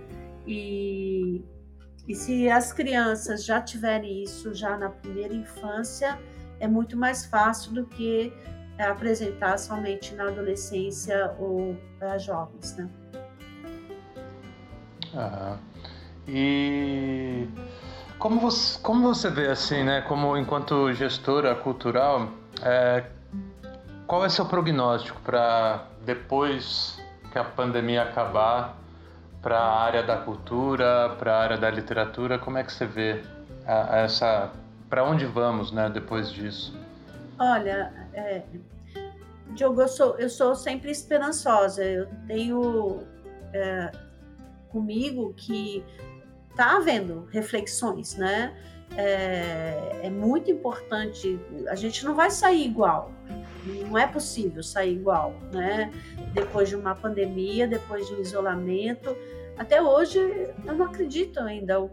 [0.46, 1.44] E,
[2.08, 6.18] e se as crianças já tiverem isso já na primeira infância,
[6.58, 8.32] é muito mais fácil do que
[8.78, 12.88] apresentar somente na adolescência ou para jovens, né?
[15.14, 15.56] Ah,
[16.26, 17.46] e
[18.18, 20.00] como você, como você vê assim, né?
[20.02, 22.28] Como enquanto gestora cultural,
[22.62, 23.04] é,
[24.06, 27.00] qual é seu prognóstico para depois
[27.30, 28.76] que a pandemia acabar,
[29.40, 32.38] para a área da cultura, para a área da literatura?
[32.38, 33.22] Como é que você vê
[33.66, 34.50] a, a essa,
[34.88, 35.90] para onde vamos, né?
[35.90, 36.81] Depois disso?
[37.38, 38.42] Olha, é,
[39.54, 41.84] Diogo, eu sou, eu sou sempre esperançosa.
[41.84, 43.02] Eu tenho
[43.52, 43.90] é,
[44.68, 45.84] comigo que
[46.50, 48.54] está havendo reflexões, né?
[48.96, 51.38] É, é, muito importante.
[51.68, 53.10] A gente não vai sair igual.
[53.64, 55.90] Não é possível sair igual, né?
[56.32, 59.16] Depois de uma pandemia, depois de um isolamento.
[59.56, 61.90] Até hoje, eu não acredito ainda.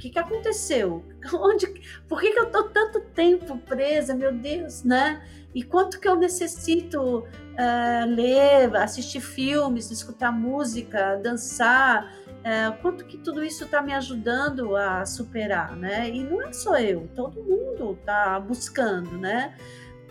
[0.00, 1.04] Que, que aconteceu?
[1.32, 1.66] Onde,
[2.08, 5.22] por que, que eu estou tanto tempo presa, meu Deus, né?
[5.54, 13.18] E quanto que eu necessito uh, ler, assistir filmes, escutar música, dançar, é, quanto que
[13.18, 16.08] tudo isso está me ajudando a superar, né?
[16.08, 19.54] E não é só eu, todo mundo está buscando, né?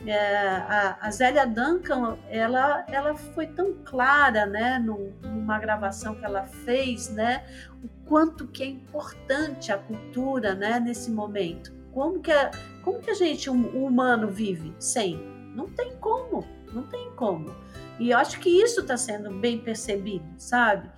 [0.06, 6.46] É, a, a Zélia Duncan, ela, ela foi tão clara, né, numa gravação que ela
[6.46, 7.44] fez, né,
[7.84, 11.74] o quanto que é importante a cultura, né, nesse momento.
[11.94, 12.52] Como que a,
[12.84, 15.16] como que a gente, um, humano, vive sem?
[15.56, 16.44] Não tem como,
[16.74, 17.56] não tem como.
[18.00, 20.90] E eu acho que isso está sendo bem percebido, sabe?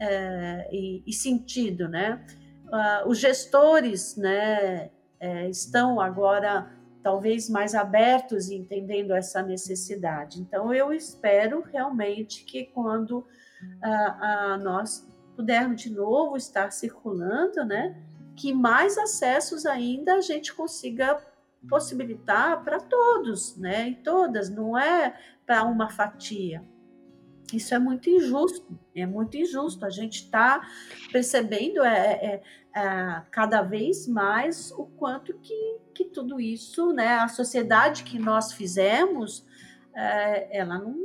[0.00, 2.24] é, e, e, sentido, né?
[2.66, 4.90] Uh, os gestores, né,
[5.20, 6.70] é, estão agora
[7.02, 10.40] talvez mais abertos e entendendo essa necessidade.
[10.40, 15.06] Então, eu espero realmente que quando uh, nós
[15.40, 17.96] pudermos de novo estar circulando, né,
[18.36, 21.18] que mais acessos ainda a gente consiga
[21.68, 26.62] possibilitar para todos, né, e todas, não é para uma fatia.
[27.52, 29.84] Isso é muito injusto, é muito injusto.
[29.84, 30.60] A gente está
[31.10, 32.42] percebendo é, é,
[32.76, 38.52] é, cada vez mais o quanto que, que tudo isso, né, a sociedade que nós
[38.52, 39.44] fizemos,
[39.92, 40.96] é, ela não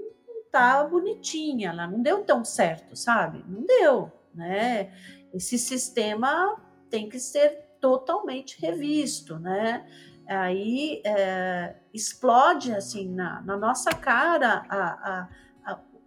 [0.46, 3.44] está bonitinha, ela não deu tão certo, sabe?
[3.48, 4.92] Não deu, né?
[5.34, 9.86] Esse sistema tem que ser totalmente revisto, né?
[10.28, 15.30] Aí é, explode assim na, na nossa cara a, a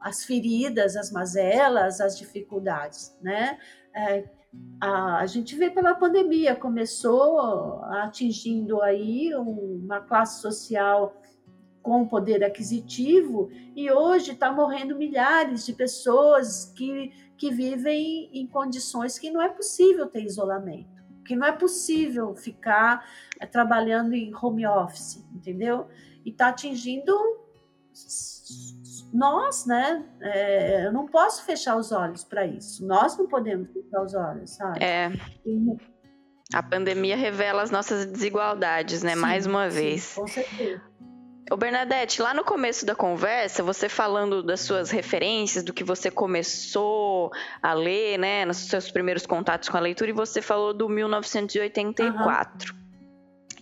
[0.01, 3.59] as feridas, as mazelas, as dificuldades, né?
[3.95, 4.29] É,
[4.81, 11.21] a, a, gente vê pela pandemia, começou atingindo aí uma classe social
[11.83, 19.19] com poder aquisitivo e hoje está morrendo milhares de pessoas que, que vivem em condições
[19.19, 23.09] que não é possível ter isolamento, que não é possível ficar
[23.41, 25.87] é, trabalhando em home office, entendeu?
[26.25, 27.17] E está atingindo
[29.13, 32.87] nós, né, é, eu não posso fechar os olhos para isso.
[32.87, 34.85] Nós não podemos fechar os olhos, sabe?
[34.85, 35.11] É.
[36.53, 39.15] A pandemia revela as nossas desigualdades, né?
[39.15, 40.15] Sim, Mais uma sim, vez.
[40.15, 40.83] Com certeza.
[41.51, 46.11] Ô Bernadette, lá no começo da conversa, você falando das suas referências, do que você
[46.11, 47.33] começou
[47.63, 52.75] a ler, né, nos seus primeiros contatos com a leitura, e você falou do 1984.
[52.75, 52.89] Uhum.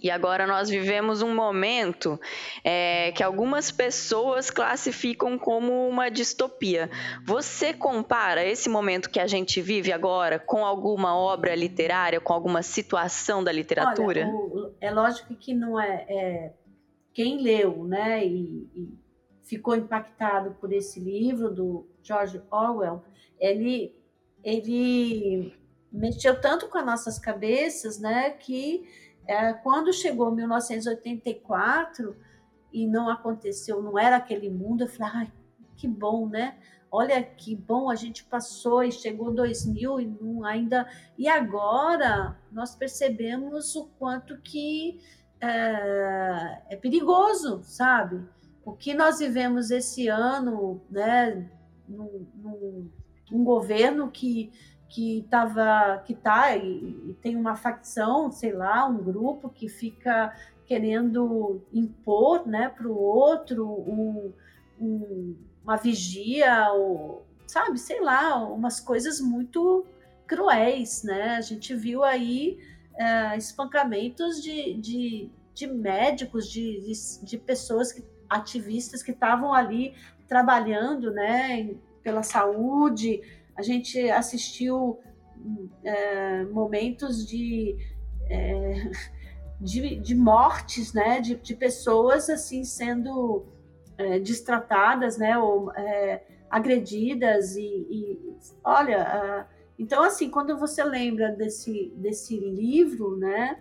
[0.03, 2.20] E agora nós vivemos um momento
[2.62, 6.91] é, que algumas pessoas classificam como uma distopia.
[7.24, 12.62] Você compara esse momento que a gente vive agora com alguma obra literária, com alguma
[12.62, 14.26] situação da literatura?
[14.26, 16.53] Olha, o, é lógico que não é, é
[17.16, 18.98] quem leu, né, e, e
[19.42, 23.02] ficou impactado por esse livro do George Orwell,
[23.40, 23.96] ele
[24.44, 25.56] ele
[25.90, 28.86] mexeu tanto com as nossas cabeças, né, que
[29.26, 32.14] é, quando chegou 1984
[32.70, 35.32] e não aconteceu, não era aquele mundo, eu falei, ai,
[35.74, 36.58] que bom, né?
[36.92, 40.86] Olha que bom, a gente passou e chegou 2000 e não ainda.
[41.16, 45.00] E agora nós percebemos o quanto que
[45.41, 48.22] é, é perigoso, sabe?
[48.64, 51.49] O que nós vivemos esse ano, né?
[51.89, 52.91] Num, num,
[53.30, 54.51] um governo que
[54.89, 60.32] que estava que tá e, e, tem uma facção, sei lá, um grupo que fica
[60.64, 64.32] querendo impor, né, para o outro um,
[64.80, 69.84] um, uma vigia, ou, sabe, sei lá, umas coisas muito
[70.26, 71.37] cruéis, né?
[71.37, 72.59] A gente viu aí
[72.99, 79.94] é, espancamentos de, de, de médicos, de, de, de pessoas que, ativistas que estavam ali
[80.28, 83.20] trabalhando, né, pela saúde.
[83.57, 84.99] A gente assistiu
[85.84, 87.76] é, momentos de,
[88.28, 88.90] é,
[89.61, 93.47] de, de, mortes, né, de, de, pessoas assim sendo
[93.97, 95.70] é, destratadas, né, ou
[96.51, 99.47] agredidas e, e olha,
[99.79, 103.59] então assim quando você lembra desse desse livro, né,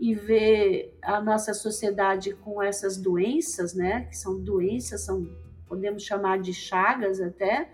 [0.00, 5.26] e vê a nossa sociedade com essas doenças, né, que são doenças, são
[5.66, 7.68] podemos chamar de chagas até,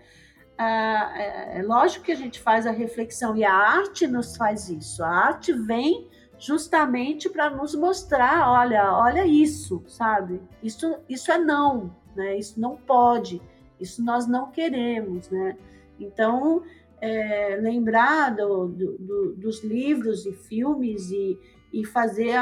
[0.57, 4.69] ah, é, é lógico que a gente faz a reflexão e a arte nos faz
[4.69, 5.03] isso.
[5.03, 10.41] A arte vem justamente para nos mostrar, olha, olha isso, sabe?
[10.61, 12.37] Isso, isso é não, né?
[12.37, 13.41] Isso não pode,
[13.79, 15.57] isso nós não queremos, né?
[15.99, 16.63] Então,
[17.05, 21.37] é, lembrar do, do, dos livros e filmes e,
[21.71, 22.33] e fazer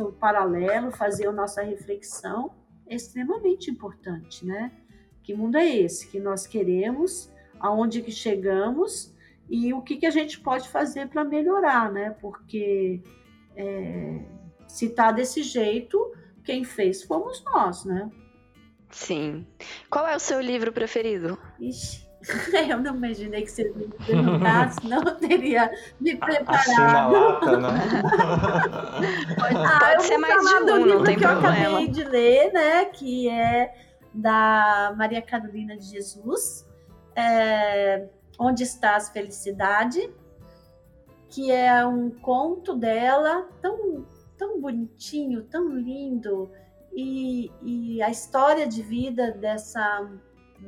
[0.00, 2.54] o paralelo, fazer a nossa reflexão
[2.86, 4.70] é extremamente importante, né?
[5.24, 9.12] Que mundo é esse que nós queremos, aonde que chegamos
[9.50, 12.10] e o que, que a gente pode fazer para melhorar, né?
[12.20, 13.02] Porque
[13.56, 14.20] é,
[14.68, 16.12] se está desse jeito,
[16.44, 18.08] quem fez fomos nós, né?
[18.88, 19.44] Sim.
[19.90, 21.36] Qual é o seu livro preferido?
[21.58, 22.06] Ixi,
[22.68, 25.70] eu não imaginei que você me perguntasse, não teria
[26.00, 26.60] me preparado.
[26.60, 27.68] Assim na lata, né?
[29.38, 31.58] pode, ah, pode ser mais de um, não tem que problema.
[31.58, 32.84] eu acabei de ler, né?
[32.86, 33.74] Que é
[34.14, 36.66] da Maria Carolina de Jesus.
[37.16, 38.06] É,
[38.38, 40.10] Onde está a felicidade?
[41.32, 44.04] que é um conto dela tão,
[44.36, 46.50] tão bonitinho, tão lindo,
[46.94, 50.10] e, e a história de vida dessa,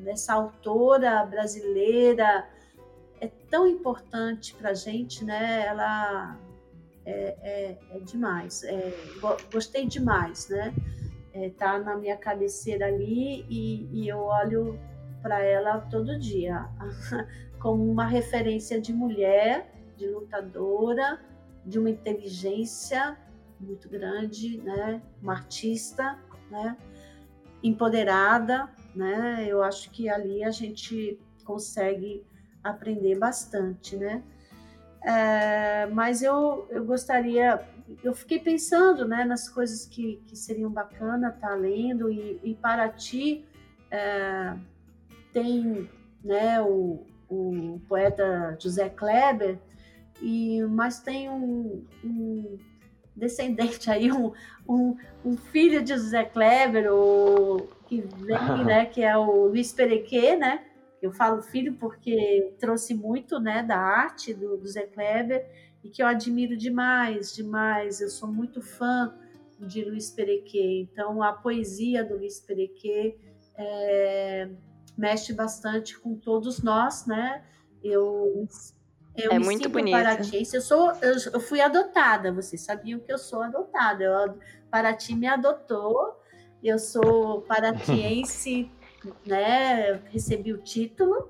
[0.01, 2.49] dessa autora brasileira
[3.21, 5.67] é tão importante para a gente, né?
[5.67, 6.39] Ela
[7.05, 8.93] é, é, é demais, é,
[9.53, 10.75] gostei demais, né?
[11.33, 14.79] É, tá na minha cabeceira ali e, e eu olho
[15.21, 16.69] para ela todo dia
[17.59, 21.21] como uma referência de mulher de lutadora,
[21.65, 23.17] de uma inteligência
[23.59, 25.01] muito grande, né?
[25.23, 26.19] Uma artista,
[26.51, 26.77] né?
[27.63, 29.47] Empoderada, né?
[29.49, 32.25] Eu acho que ali a gente consegue
[32.63, 34.23] aprender bastante, né?
[35.03, 37.61] É, mas eu, eu gostaria,
[38.03, 42.59] eu fiquei pensando, né, nas coisas que, que seriam bacana estar tá lendo e, e
[42.97, 43.45] ti
[43.91, 44.57] é,
[45.31, 45.91] tem,
[46.25, 49.59] né, o, o poeta José Kleber
[50.23, 52.59] e, mas tem um, um
[53.15, 54.33] descendente aí, um,
[54.67, 57.69] um, um, filho de José Kleber, o,
[58.03, 60.65] que vem, né, que é o Luiz Perequê, né?
[61.01, 65.47] Eu falo filho porque trouxe muito, né, da arte do, do Zé Kleber
[65.83, 68.01] e que eu admiro demais, demais.
[68.01, 69.15] Eu sou muito fã
[69.61, 70.89] de Luiz Perequê.
[70.91, 73.19] Então, a poesia do Luiz Perequê
[73.57, 74.49] é,
[74.97, 77.45] mexe bastante com todos nós, né?
[77.83, 78.49] Eu
[79.17, 79.97] eu é muito bonito.
[80.53, 82.33] Eu sou, eu, eu, fui adotada.
[82.33, 84.03] Vocês sabiam que eu sou adotada.
[84.03, 84.39] Eu,
[84.71, 86.21] Paraty me adotou.
[86.65, 88.71] Eu sou paratiense,
[89.27, 90.01] né?
[90.11, 91.29] Recebi o título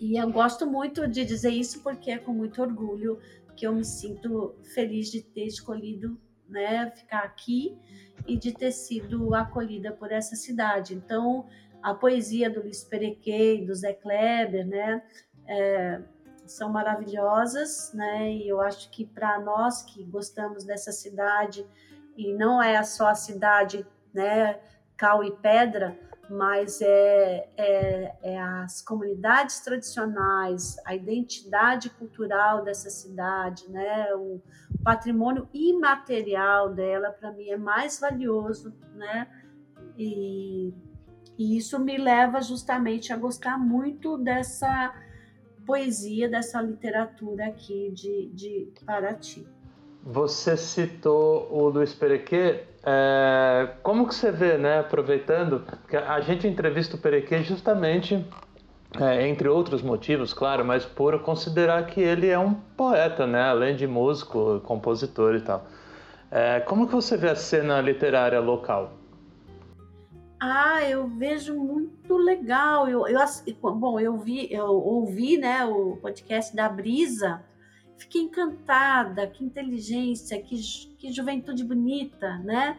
[0.00, 3.20] e eu gosto muito de dizer isso porque é com muito orgulho
[3.56, 6.90] que eu me sinto feliz de ter escolhido, né?
[6.90, 7.78] Ficar aqui
[8.26, 10.92] e de ter sido acolhida por essa cidade.
[10.92, 11.46] Então,
[11.80, 15.04] a poesia do Luiz Perequê, do Zé Kleber, né?
[15.46, 16.02] É,
[16.46, 18.32] são maravilhosas, né?
[18.32, 21.64] E eu acho que para nós que gostamos dessa cidade
[22.16, 24.58] e não é só a cidade, né,
[24.96, 25.98] cal e pedra,
[26.30, 34.40] mas é, é, é as comunidades tradicionais, a identidade cultural dessa cidade, né, o
[34.82, 39.28] patrimônio imaterial dela para mim é mais valioso, né?
[39.98, 40.72] E,
[41.36, 44.94] e isso me leva justamente a gostar muito dessa
[45.66, 49.46] poesia, dessa literatura aqui de, de Paraty.
[50.04, 52.64] Você citou o Luiz Perequê.
[52.84, 58.26] É, como que você vê, né, aproveitando, que a gente entrevista o Perequê justamente,
[59.00, 63.76] é, entre outros motivos, claro, mas por considerar que ele é um poeta, né, além
[63.76, 65.64] de músico, compositor e tal.
[66.30, 68.94] É, como que você vê a cena literária local?
[70.40, 72.88] Ah, eu vejo muito legal.
[72.88, 77.44] Eu, eu, bom, eu vi, eu ouvi, né, o podcast da Brisa.
[77.96, 80.56] Fiquei encantada, que inteligência, que,
[80.98, 82.78] que juventude bonita, né?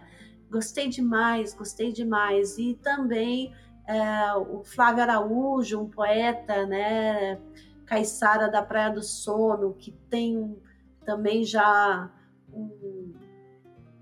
[0.50, 2.58] Gostei demais, gostei demais.
[2.58, 3.54] E também
[3.88, 7.40] é, o Flávio Araújo, um poeta, né?
[7.86, 10.58] Caiçara da Praia do Sono, que tem
[11.06, 12.10] também já
[12.52, 13.14] um,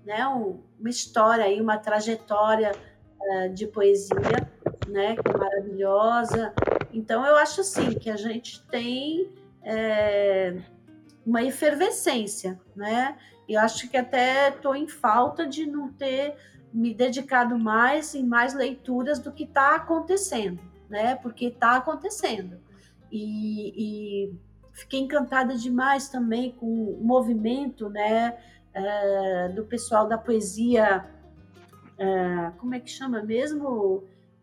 [0.04, 2.72] né, um, uma história aí, uma trajetória
[3.20, 4.50] eh, de poesia,
[4.88, 6.52] né, que é maravilhosa.
[6.92, 9.32] Então, eu acho assim que a gente tem
[9.62, 10.60] é,
[11.24, 13.16] uma efervescência, né?
[13.48, 16.34] E acho que até estou em falta de não ter
[16.72, 21.16] me dedicado mais em mais leituras do que está acontecendo, né?
[21.16, 22.60] Porque está acontecendo.
[23.10, 24.34] E, e,
[24.72, 28.38] fiquei encantada demais também com o movimento, né?
[28.74, 31.06] É, do pessoal da poesia
[32.02, 34.02] é, como é que chama mesmo,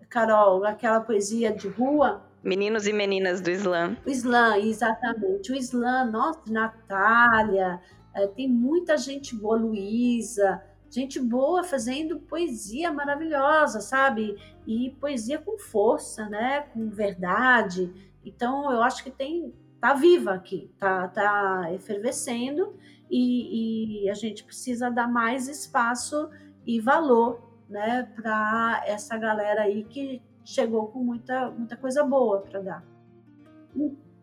[0.09, 0.63] Carol?
[0.63, 2.23] Aquela poesia de rua.
[2.43, 3.97] Meninos e meninas do Islã.
[4.05, 5.51] O Islã, exatamente.
[5.51, 7.81] O Islã, nossa, Natália,
[8.13, 14.35] É, tem muita gente boa, Luísa, gente boa fazendo poesia maravilhosa, sabe?
[14.65, 16.61] E poesia com força, né?
[16.73, 17.93] Com verdade.
[18.25, 22.75] Então, eu acho que tem tá viva aqui, tá, tá efervescendo
[23.09, 26.29] e, e a gente precisa dar mais espaço
[26.65, 32.59] e valor, né, para essa galera aí que chegou com muita, muita coisa boa para
[32.59, 32.83] dar.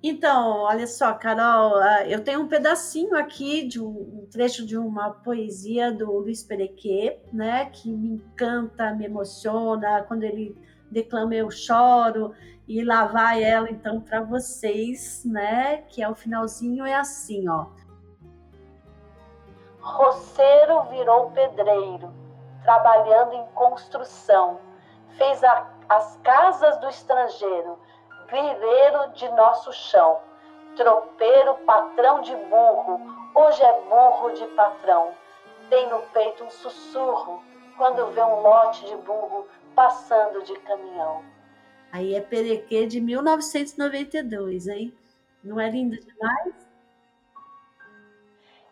[0.03, 4.77] Então, olha só, Carol, ah, eu tenho um pedacinho aqui de um, um trecho de
[4.77, 10.57] uma poesia do Luiz Perequê, né, que me encanta, me emociona, quando ele
[10.91, 12.35] declama eu choro,
[12.69, 17.67] e lá vai ela então para vocês, né, que é o finalzinho é assim, ó.
[19.81, 22.13] Roceiro virou pedreiro,
[22.63, 24.61] trabalhando em construção,
[25.17, 27.79] fez a, as casas do estrangeiro,
[28.29, 30.21] vireiro de nosso chão.
[30.77, 33.01] Tropeiro, patrão de burro,
[33.35, 35.15] hoje é burro de patrão.
[35.71, 37.43] Tem no peito um sussurro
[37.77, 41.25] quando vê um lote de burro passando de caminhão.
[41.93, 44.97] Aí é Perequê de 1992, hein?
[45.43, 46.67] Não é lindo demais?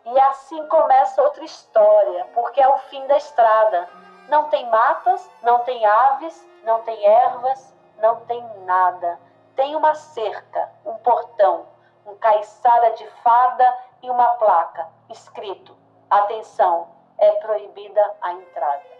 [0.05, 3.89] E assim começa outra história, porque é o fim da estrada.
[4.29, 9.17] Não tem matas, não tem aves, não tem ervas, não tem nada
[9.55, 11.65] tem uma cerca, um portão,
[12.05, 13.65] um caiçara de farda
[14.03, 15.75] e uma placa escrito:
[16.09, 16.87] Atenção,
[17.17, 18.95] é proibida a entrada.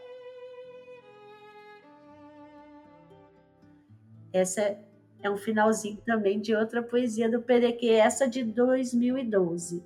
[4.33, 4.77] Essa
[5.21, 9.85] é um finalzinho também de outra poesia do Perequê, essa de 2012.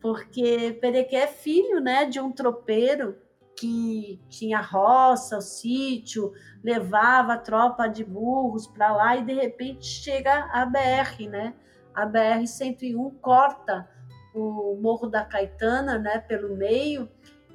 [0.00, 3.18] Porque Perequê é filho né, de um tropeiro
[3.58, 6.32] que tinha roça, o sítio,
[6.62, 11.54] levava a tropa de burros para lá e de repente chega a BR, né?
[11.94, 13.88] A BR 101 corta
[14.34, 17.08] o Morro da Caetana, né, pelo meio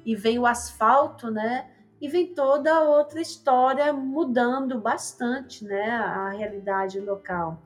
[0.04, 1.70] e vem o asfalto, né?
[2.00, 7.62] E vem toda outra história mudando bastante, né, a realidade local.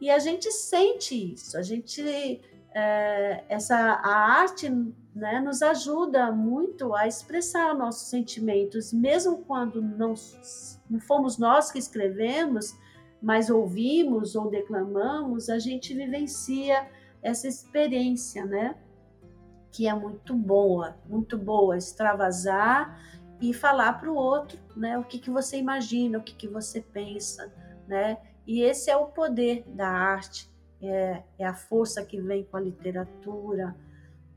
[0.00, 2.40] E a gente sente isso, a gente
[2.72, 4.70] é, essa a arte
[5.14, 10.14] né, nos ajuda muito a expressar nossos sentimentos, mesmo quando não,
[10.88, 12.76] não fomos nós que escrevemos,
[13.20, 16.88] mas ouvimos ou declamamos, a gente vivencia
[17.22, 18.76] essa experiência, né?
[19.70, 22.98] Que é muito boa, muito boa, extravasar
[23.40, 24.98] e falar para o outro, né?
[24.98, 27.52] O que, que você imagina, o que, que você pensa,
[27.86, 28.18] né?
[28.46, 30.49] E esse é o poder da arte,
[30.82, 33.74] é, é a força que vem com a literatura,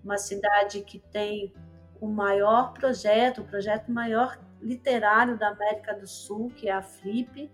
[0.03, 1.53] uma cidade que tem
[2.01, 7.49] o maior projeto, o projeto maior literário da América do Sul, que é a Flip,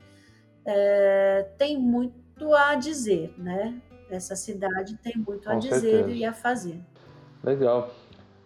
[0.65, 3.79] é, tem muito a dizer, né?
[4.09, 6.11] Essa cidade tem muito Com a dizer certeza.
[6.11, 6.81] e a fazer.
[7.43, 7.93] Legal.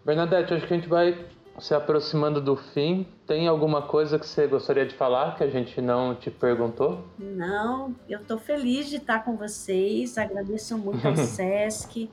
[0.06, 1.26] Bernadette, acho que a gente vai
[1.60, 3.08] se aproximando do fim.
[3.28, 7.06] Tem alguma coisa que você gostaria de falar que a gente não te perguntou?
[7.18, 10.18] Não, eu estou feliz de estar com vocês.
[10.18, 12.10] Agradeço muito ao SESC.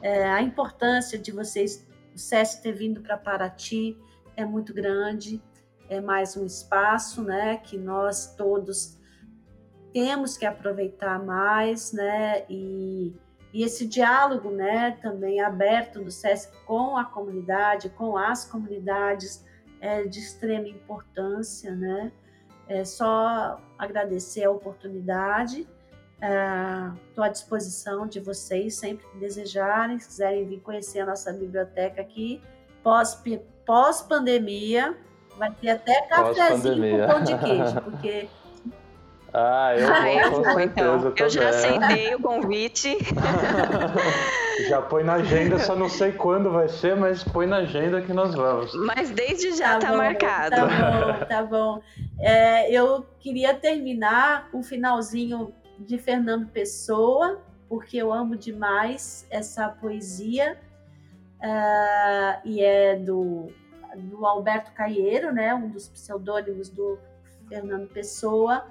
[0.00, 3.96] É, a importância de vocês, o SESC ter vindo para Paraty
[4.36, 5.42] é muito grande.
[5.88, 8.98] É mais um espaço né, que nós todos
[9.92, 12.44] temos que aproveitar mais, né?
[12.50, 13.14] E
[13.54, 19.46] e esse diálogo, né, também aberto do SESC com a comunidade, com as comunidades,
[19.80, 22.10] é de extrema importância, né?
[22.66, 25.68] É só agradecer a oportunidade.
[27.08, 31.32] Estou é, à disposição de vocês sempre que desejarem, se quiserem vir conhecer a nossa
[31.32, 32.42] biblioteca aqui,
[32.82, 38.28] pós-pandemia, pós vai ter até cafezinho com pão de queijo, porque
[39.36, 41.12] ah, eu ah, eu vou, então.
[41.16, 42.96] Eu já aceitei o convite.
[44.68, 48.12] já põe na agenda, só não sei quando vai ser, mas põe na agenda que
[48.12, 48.72] nós vamos.
[48.86, 50.54] Mas desde já tá, tá marcado.
[50.54, 51.82] Tá bom, tá bom.
[52.20, 59.68] É, eu queria terminar com um finalzinho de Fernando Pessoa, porque eu amo demais essa
[59.68, 60.56] poesia.
[61.40, 63.48] Uh, e é do,
[63.96, 66.98] do Alberto Caieiro, né, um dos pseudônimos do
[67.48, 68.64] Fernando Pessoa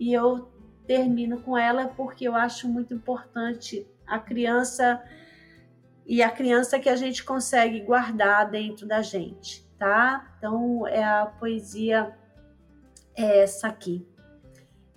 [0.00, 0.50] e eu
[0.86, 5.04] termino com ela porque eu acho muito importante a criança
[6.06, 10.34] e a criança que a gente consegue guardar dentro da gente, tá?
[10.38, 12.16] Então é a poesia
[13.14, 14.08] é essa aqui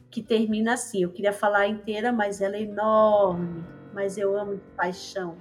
[0.09, 1.03] que termina assim.
[1.03, 5.35] Eu queria falar inteira, mas ela é enorme, mas eu amo de paixão.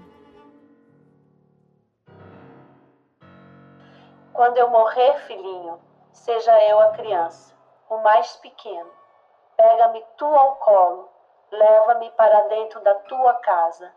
[4.33, 5.79] Quando eu morrer, filhinho,
[6.13, 7.55] seja eu a criança,
[7.89, 9.02] o mais pequeno
[9.63, 11.09] Pega-me tu ao colo,
[11.53, 13.93] leva-me para dentro da tua casa.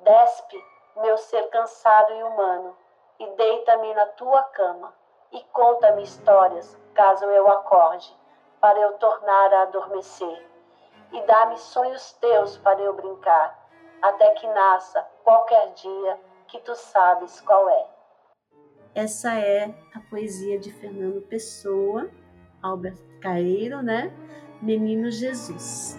[0.00, 0.56] Despe
[0.96, 2.74] meu ser cansado e humano,
[3.18, 4.94] e deita-me na tua cama,
[5.30, 8.16] e conta-me histórias, caso eu acorde,
[8.62, 10.48] para eu tornar a adormecer,
[11.12, 13.68] e dá-me sonhos teus para eu brincar,
[14.00, 16.18] até que nasça qualquer dia
[16.48, 17.86] que tu sabes qual é.
[18.94, 19.64] Essa é
[19.94, 22.08] a poesia de Fernando Pessoa,
[22.62, 24.10] Albert Caeiro, né?
[24.62, 25.98] Menino Jesus.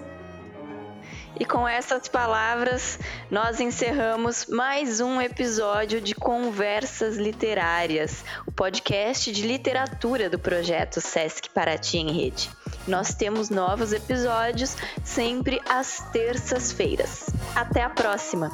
[1.39, 2.99] E com essas palavras,
[3.29, 11.49] nós encerramos mais um episódio de Conversas Literárias, o podcast de literatura do projeto Sesc
[11.49, 12.49] Paraty em Rede.
[12.87, 17.27] Nós temos novos episódios sempre às terças-feiras.
[17.55, 18.51] Até a próxima!